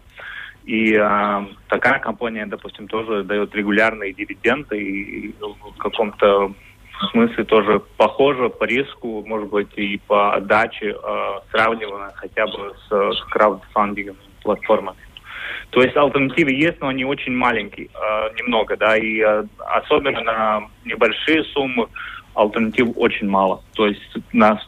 И 0.66 0.96
э, 0.96 1.46
такая 1.70 2.00
компания, 2.00 2.48
допустим, 2.48 2.88
тоже 2.88 3.24
дает 3.24 3.54
регулярные 3.54 4.14
дивиденды 4.14 4.82
и 4.82 5.36
в 5.40 5.78
каком-то 5.78 6.52
смысле 7.12 7.44
тоже 7.44 7.82
похоже 7.98 8.50
по 8.50 8.64
риску, 8.64 9.24
может 9.28 9.50
быть, 9.50 9.72
и 9.76 10.02
по 10.08 10.34
отдаче, 10.34 10.96
э, 10.96 11.40
сравнивая 11.52 12.12
хотя 12.16 12.48
бы 12.48 12.74
с, 12.90 13.16
с 13.16 13.24
краудфандингом 13.30 14.16
платформами. 14.42 15.05
То 15.72 15.82
есть 15.82 15.96
альтернативы 15.98 16.52
есть, 16.52 16.80
но 16.80 16.88
они 16.88 17.04
очень 17.04 17.34
маленькие, 17.34 17.88
э, 17.88 18.34
немного, 18.38 18.78
да, 18.78 18.98
и 18.98 19.20
э, 19.20 19.44
особенно 19.60 20.22
на 20.22 20.68
небольшие 20.86 21.44
суммы 21.46 21.88
альтернатив 22.34 22.90
очень 22.96 23.28
мало. 23.28 23.62
То 23.74 23.88
есть 23.88 24.02
на 24.32 24.60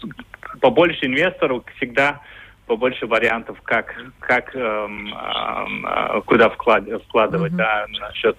побольше 0.61 1.05
инвесторов 1.05 1.63
всегда 1.77 2.21
побольше 2.65 3.07
вариантов, 3.07 3.57
как, 3.63 3.95
как 4.19 4.53
эм, 4.55 5.13
э, 5.85 6.21
куда 6.25 6.49
вклад, 6.49 6.83
вкладывать, 7.07 7.53
mm-hmm. 7.53 7.57
да, 7.57 7.85
насчет 8.01 8.37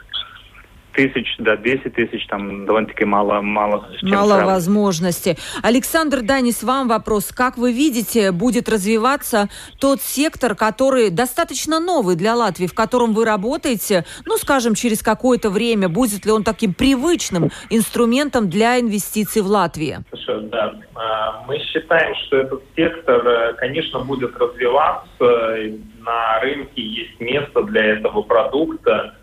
тысяч 0.98 1.36
до 1.38 1.56
10 1.56 1.94
тысяч, 1.94 2.26
там 2.26 2.66
довольно-таки 2.66 3.04
мало, 3.04 3.40
мало. 3.40 3.88
Мало 4.02 4.26
сравнивать. 4.26 4.44
возможностей. 4.44 5.36
Александр 5.62 6.22
Данис, 6.22 6.64
вам 6.64 6.88
вопрос. 6.88 7.30
Как 7.30 7.56
вы 7.56 7.72
видите, 7.72 8.32
будет 8.32 8.68
развиваться 8.68 9.48
тот 9.78 10.02
сектор, 10.02 10.56
который 10.56 11.10
достаточно 11.10 11.78
новый 11.78 12.16
для 12.16 12.34
Латвии, 12.34 12.66
в 12.66 12.74
котором 12.74 13.14
вы 13.14 13.24
работаете, 13.24 14.04
ну, 14.26 14.36
скажем, 14.38 14.74
через 14.74 15.00
какое-то 15.00 15.50
время? 15.50 15.88
Будет 15.88 16.26
ли 16.26 16.32
он 16.32 16.42
таким 16.42 16.74
привычным 16.74 17.50
инструментом 17.70 18.50
для 18.50 18.80
инвестиций 18.80 19.42
в 19.42 19.46
Латвии? 19.46 19.98
Хорошо, 20.10 20.40
да. 20.48 20.74
А, 20.96 21.44
мы 21.46 21.60
считаем, 21.60 22.12
что 22.26 22.38
этот 22.38 22.62
сектор, 22.74 23.24
э, 23.24 23.54
конечно, 23.54 24.00
будет 24.00 24.36
развиваться. 24.36 25.56
На 26.00 26.40
рынке 26.40 26.82
есть 26.82 27.20
место 27.20 27.62
для 27.62 27.84
этого 27.84 28.22
продукта. 28.22 29.14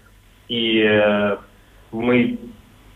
И 0.48 0.80
э, 0.82 1.38
мы 2.02 2.38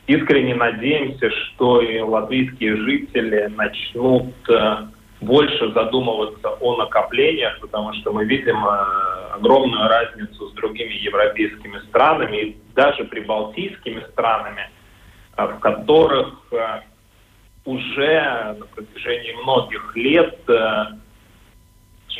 искренне 0.08 0.56
надеемся, 0.56 1.30
что 1.30 1.82
и 1.82 2.00
латвийские 2.00 2.78
жители 2.78 3.47
начнут 3.56 4.34
э, 4.50 4.88
больше 5.22 5.72
задумываться 5.72 6.50
о 6.50 6.78
накоплениях, 6.78 7.60
потому 7.60 7.93
что 7.93 8.12
мы 8.12 8.26
видим 8.26 8.58
э, 8.66 9.34
огромную 9.36 9.88
разницу 9.88 10.50
с 10.50 10.54
другими 10.54 10.93
европейскими 10.93 11.80
странами, 11.89 12.38
и 12.38 12.58
даже 12.76 13.04
прибалтийскими 13.06 14.04
странами, 14.12 14.70
э, 15.38 15.45
в 15.45 15.60
которых 15.60 16.52
уже 17.66 18.56
на 18.58 18.66
протяжении 18.74 19.34
многих 19.43 19.95
лет 19.95 20.39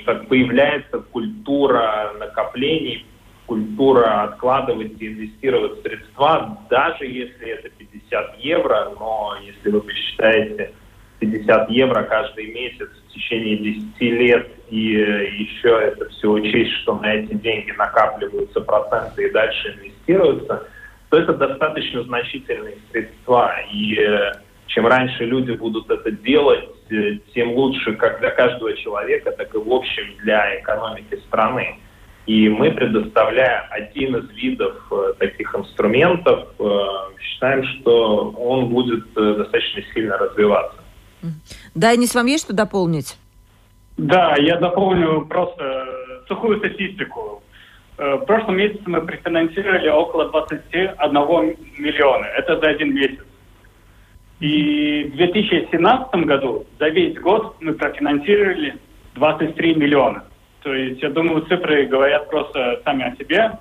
как 0.06 0.28
появляется 0.28 1.00
культура 1.00 2.14
накоплений 2.20 3.06
культура 3.50 4.24
откладывать 4.26 5.02
и 5.02 5.08
инвестировать 5.08 5.82
средства, 5.82 6.58
даже 6.70 7.06
если 7.06 7.50
это 7.50 7.70
50 7.70 8.38
евро, 8.38 8.94
но 9.00 9.36
если 9.44 9.72
вы 9.72 9.82
посчитаете 9.82 10.72
50 11.18 11.70
евро 11.72 12.04
каждый 12.04 12.54
месяц 12.54 12.88
в 12.88 13.14
течение 13.14 13.58
10 13.58 14.02
лет, 14.02 14.52
и 14.70 14.96
э, 14.96 15.30
еще 15.32 15.70
это 15.70 16.08
все 16.10 16.30
учесть, 16.30 16.72
что 16.84 17.00
на 17.00 17.12
эти 17.16 17.34
деньги 17.34 17.72
накапливаются 17.72 18.62
проценты 18.62 19.28
и 19.28 19.32
дальше 19.32 19.76
инвестируются, 19.80 20.68
то 21.10 21.18
это 21.18 21.34
достаточно 21.34 22.04
значительные 22.04 22.78
средства. 22.92 23.56
И 23.74 23.98
э, 24.00 24.34
чем 24.68 24.86
раньше 24.86 25.26
люди 25.26 25.54
будут 25.54 25.90
это 25.90 26.12
делать, 26.12 26.70
э, 26.92 27.18
тем 27.34 27.54
лучше 27.54 27.96
как 27.96 28.20
для 28.20 28.30
каждого 28.30 28.78
человека, 28.78 29.32
так 29.32 29.56
и 29.56 29.58
в 29.58 29.74
общем 29.74 30.04
для 30.22 30.60
экономики 30.60 31.20
страны. 31.28 31.80
И 32.26 32.48
мы, 32.48 32.72
предоставляя 32.72 33.68
один 33.72 34.16
из 34.18 34.30
видов 34.32 34.76
э, 34.92 35.14
таких 35.18 35.56
инструментов, 35.56 36.48
э, 36.60 36.64
считаем, 37.20 37.64
что 37.64 38.32
он 38.32 38.68
будет 38.68 39.06
э, 39.18 39.36
достаточно 39.38 39.82
сильно 39.94 40.18
развиваться. 40.18 40.78
Да, 41.74 41.96
Денис, 41.96 42.14
вам 42.14 42.28
есть 42.28 42.46
что 42.46 42.54
дополнить? 42.54 43.18
Да, 43.98 44.36
я 44.38 44.58
дополню 44.58 45.26
просто 45.26 45.88
сухую 46.28 46.60
статистику. 46.60 47.44
В 47.98 48.20
прошлом 48.20 48.56
месяце 48.58 48.84
мы 48.86 49.02
профинансировали 49.02 49.90
около 49.90 50.30
21 50.30 51.58
миллиона. 51.78 52.26
Это 52.26 52.58
за 52.58 52.70
один 52.70 52.94
месяц. 52.94 53.26
И 54.40 55.12
в 55.12 55.18
2017 55.18 56.16
году 56.26 56.66
за 56.80 56.88
весь 56.90 57.18
год 57.20 57.58
мы 57.60 57.74
профинансировали 57.74 58.76
23 59.16 59.76
миллиона. 59.76 60.24
То 60.64 60.74
есть, 60.74 61.02
я 61.02 61.10
думаю, 61.10 61.42
цифры 61.44 61.86
говорят 61.86 62.30
просто 62.30 62.82
сами 62.84 63.04
о 63.04 63.16
себе 63.16 63.52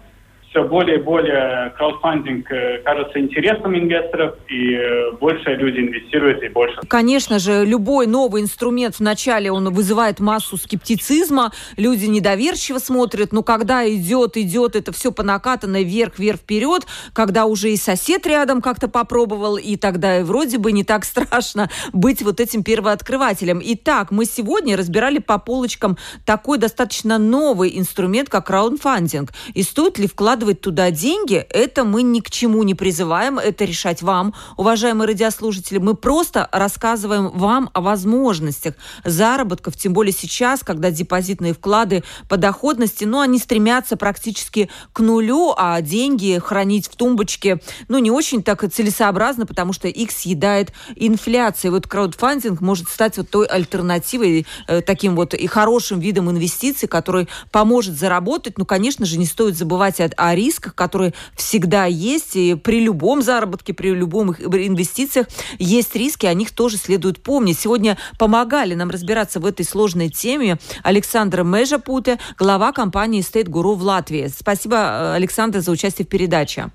все 0.50 0.64
более 0.64 0.98
и 0.98 1.02
более 1.02 1.70
краудфандинг 1.76 2.50
э, 2.50 2.78
кажется 2.82 3.20
интересным 3.20 3.76
инвесторов, 3.76 4.36
и 4.48 4.74
э, 4.74 5.12
больше 5.20 5.54
люди 5.54 5.80
инвестируют, 5.80 6.42
и 6.42 6.48
больше... 6.48 6.80
Конечно 6.88 7.38
же, 7.38 7.64
любой 7.66 8.06
новый 8.06 8.42
инструмент 8.42 8.98
вначале 8.98 9.52
он 9.52 9.72
вызывает 9.72 10.20
массу 10.20 10.56
скептицизма, 10.56 11.52
люди 11.76 12.06
недоверчиво 12.06 12.78
смотрят, 12.78 13.32
но 13.32 13.42
когда 13.42 13.88
идет, 13.88 14.36
идет 14.36 14.74
это 14.74 14.92
все 14.92 15.12
по 15.12 15.22
накатанной 15.22 15.84
вверх, 15.84 16.18
вверх, 16.18 16.40
вперед, 16.40 16.86
когда 17.12 17.44
уже 17.44 17.70
и 17.70 17.76
сосед 17.76 18.26
рядом 18.26 18.62
как-то 18.62 18.88
попробовал, 18.88 19.58
и 19.58 19.76
тогда 19.76 20.18
и 20.18 20.22
вроде 20.22 20.56
бы 20.58 20.72
не 20.72 20.84
так 20.84 21.04
страшно 21.04 21.68
быть 21.92 22.22
вот 22.22 22.40
этим 22.40 22.64
первооткрывателем. 22.64 23.60
Итак, 23.62 24.10
мы 24.10 24.24
сегодня 24.24 24.78
разбирали 24.78 25.18
по 25.18 25.38
полочкам 25.38 25.98
такой 26.24 26.56
достаточно 26.56 27.18
новый 27.18 27.78
инструмент, 27.78 28.30
как 28.30 28.46
краудфандинг. 28.46 29.30
И 29.52 29.62
стоит 29.62 29.98
ли 29.98 30.06
вклад 30.06 30.37
вкладывать 30.38 30.60
туда 30.60 30.92
деньги, 30.92 31.34
это 31.50 31.82
мы 31.82 32.02
ни 32.02 32.20
к 32.20 32.30
чему 32.30 32.62
не 32.62 32.74
призываем, 32.74 33.40
это 33.40 33.64
решать 33.64 34.02
вам, 34.02 34.34
уважаемые 34.56 35.08
радиослушатели. 35.08 35.78
Мы 35.78 35.94
просто 35.94 36.48
рассказываем 36.52 37.30
вам 37.30 37.70
о 37.72 37.80
возможностях 37.80 38.74
заработков, 39.04 39.76
тем 39.76 39.94
более 39.94 40.12
сейчас, 40.12 40.62
когда 40.62 40.92
депозитные 40.92 41.54
вклады 41.54 42.04
по 42.28 42.36
доходности, 42.36 43.04
ну, 43.04 43.18
они 43.18 43.40
стремятся 43.40 43.96
практически 43.96 44.70
к 44.92 45.00
нулю, 45.00 45.54
а 45.56 45.80
деньги 45.80 46.40
хранить 46.40 46.86
в 46.86 46.94
тумбочке, 46.94 47.60
ну, 47.88 47.98
не 47.98 48.12
очень 48.12 48.44
так 48.44 48.64
целесообразно, 48.72 49.44
потому 49.44 49.72
что 49.72 49.88
их 49.88 50.12
съедает 50.12 50.72
инфляция. 50.94 51.72
Вот 51.72 51.88
краудфандинг 51.88 52.60
может 52.60 52.88
стать 52.88 53.16
вот 53.16 53.28
той 53.28 53.46
альтернативой, 53.46 54.46
э, 54.68 54.82
таким 54.82 55.16
вот 55.16 55.34
и 55.34 55.48
хорошим 55.48 55.98
видом 55.98 56.30
инвестиций, 56.30 56.88
который 56.88 57.28
поможет 57.50 57.98
заработать. 57.98 58.56
Ну, 58.56 58.64
конечно 58.64 59.04
же, 59.04 59.18
не 59.18 59.26
стоит 59.26 59.56
забывать 59.56 60.00
о, 60.00 60.27
рисках, 60.34 60.74
которые 60.74 61.14
всегда 61.34 61.86
есть, 61.86 62.36
и 62.36 62.54
при 62.54 62.80
любом 62.80 63.22
заработке, 63.22 63.74
при 63.74 63.90
любых 63.90 64.40
инвестициях 64.40 65.26
есть 65.58 65.94
риски, 65.94 66.26
о 66.26 66.34
них 66.34 66.50
тоже 66.52 66.76
следует 66.76 67.22
помнить. 67.22 67.58
Сегодня 67.58 67.98
помогали 68.18 68.74
нам 68.74 68.90
разбираться 68.90 69.40
в 69.40 69.46
этой 69.46 69.64
сложной 69.64 70.08
теме 70.08 70.58
Александр 70.82 71.42
Межапуте, 71.42 72.18
глава 72.38 72.72
компании 72.72 73.22
State 73.22 73.48
Guru 73.48 73.74
в 73.74 73.82
Латвии. 73.82 74.28
Спасибо, 74.28 74.76
э, 74.76 75.14
Александр, 75.14 75.60
за 75.60 75.70
участие 75.70 76.06
в 76.06 76.08
передаче. 76.08 76.70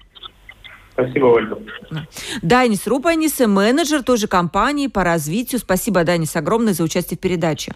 Спасибо, 0.94 1.26
Ольга. 1.26 1.60
Дайнис 2.42 2.86
Рупанис, 2.86 3.40
менеджер 3.40 4.04
той 4.04 4.18
же 4.18 4.28
компании 4.28 4.88
по 4.88 5.04
развитию. 5.04 5.60
Спасибо, 5.60 6.04
Дайнис, 6.04 6.36
огромное 6.36 6.74
за 6.74 6.84
участие 6.84 7.18
в 7.18 7.20
передаче. 7.20 7.74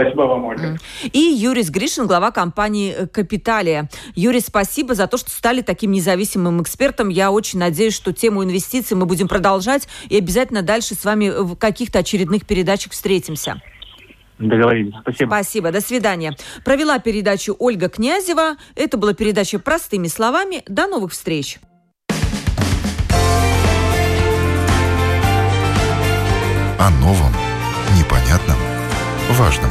Спасибо 0.00 0.22
вам, 0.22 0.44
Ольга. 0.44 0.78
И 1.12 1.18
Юрис 1.18 1.70
Гришин, 1.70 2.06
глава 2.06 2.30
компании 2.30 2.94
э, 2.96 3.06
«Капиталия». 3.06 3.88
Юрий, 4.14 4.40
спасибо 4.40 4.94
за 4.94 5.06
то, 5.06 5.16
что 5.16 5.30
стали 5.30 5.62
таким 5.62 5.92
независимым 5.92 6.62
экспертом. 6.62 7.08
Я 7.08 7.30
очень 7.30 7.58
надеюсь, 7.58 7.94
что 7.94 8.12
тему 8.12 8.44
инвестиций 8.44 8.96
мы 8.96 9.06
будем 9.06 9.28
продолжать 9.28 9.88
и 10.08 10.18
обязательно 10.18 10.62
дальше 10.62 10.94
с 10.94 11.04
вами 11.04 11.30
в 11.30 11.56
каких-то 11.56 12.00
очередных 12.00 12.46
передачах 12.46 12.92
встретимся. 12.92 13.60
Договорились. 14.38 14.94
Спасибо. 15.00 15.28
Спасибо. 15.28 15.72
До 15.72 15.80
свидания. 15.80 16.36
Провела 16.64 16.98
передачу 16.98 17.56
Ольга 17.58 17.88
Князева. 17.88 18.56
Это 18.74 18.98
была 18.98 19.14
передача 19.14 19.58
«Простыми 19.58 20.08
словами». 20.08 20.62
До 20.66 20.86
новых 20.86 21.12
встреч. 21.12 21.58
О 26.78 26.90
новом, 27.00 27.32
непонятном, 27.96 28.58
важном. 29.30 29.70